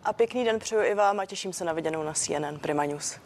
A 0.04 0.14
pěkný 0.14 0.44
den 0.46 0.60
přeju 0.60 0.82
i 0.82 0.96
vám 0.96 1.20
a 1.20 1.26
těším 1.26 1.54
se 1.54 1.66
na 1.66 1.74
viděnou 1.74 2.04
na 2.04 2.14
CNN 2.14 2.60
Prima 2.62 2.86
News. 2.86 3.20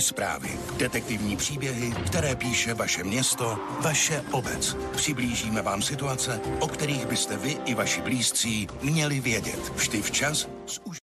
Zprávy, 0.00 0.58
detektivní 0.76 1.36
příběhy, 1.36 1.92
které 2.06 2.36
píše 2.36 2.74
vaše 2.74 3.04
město, 3.04 3.58
vaše 3.80 4.24
obec. 4.30 4.76
Přiblížíme 4.96 5.62
vám 5.62 5.82
situace, 5.82 6.40
o 6.60 6.68
kterých 6.68 7.06
byste 7.06 7.36
vy 7.36 7.58
i 7.64 7.74
vaši 7.74 8.00
blízcí 8.00 8.68
měli 8.82 9.20
vědět. 9.20 9.72
Vždy 9.76 10.02
včas 10.02 10.48
s 10.66 10.80
už 10.84 10.98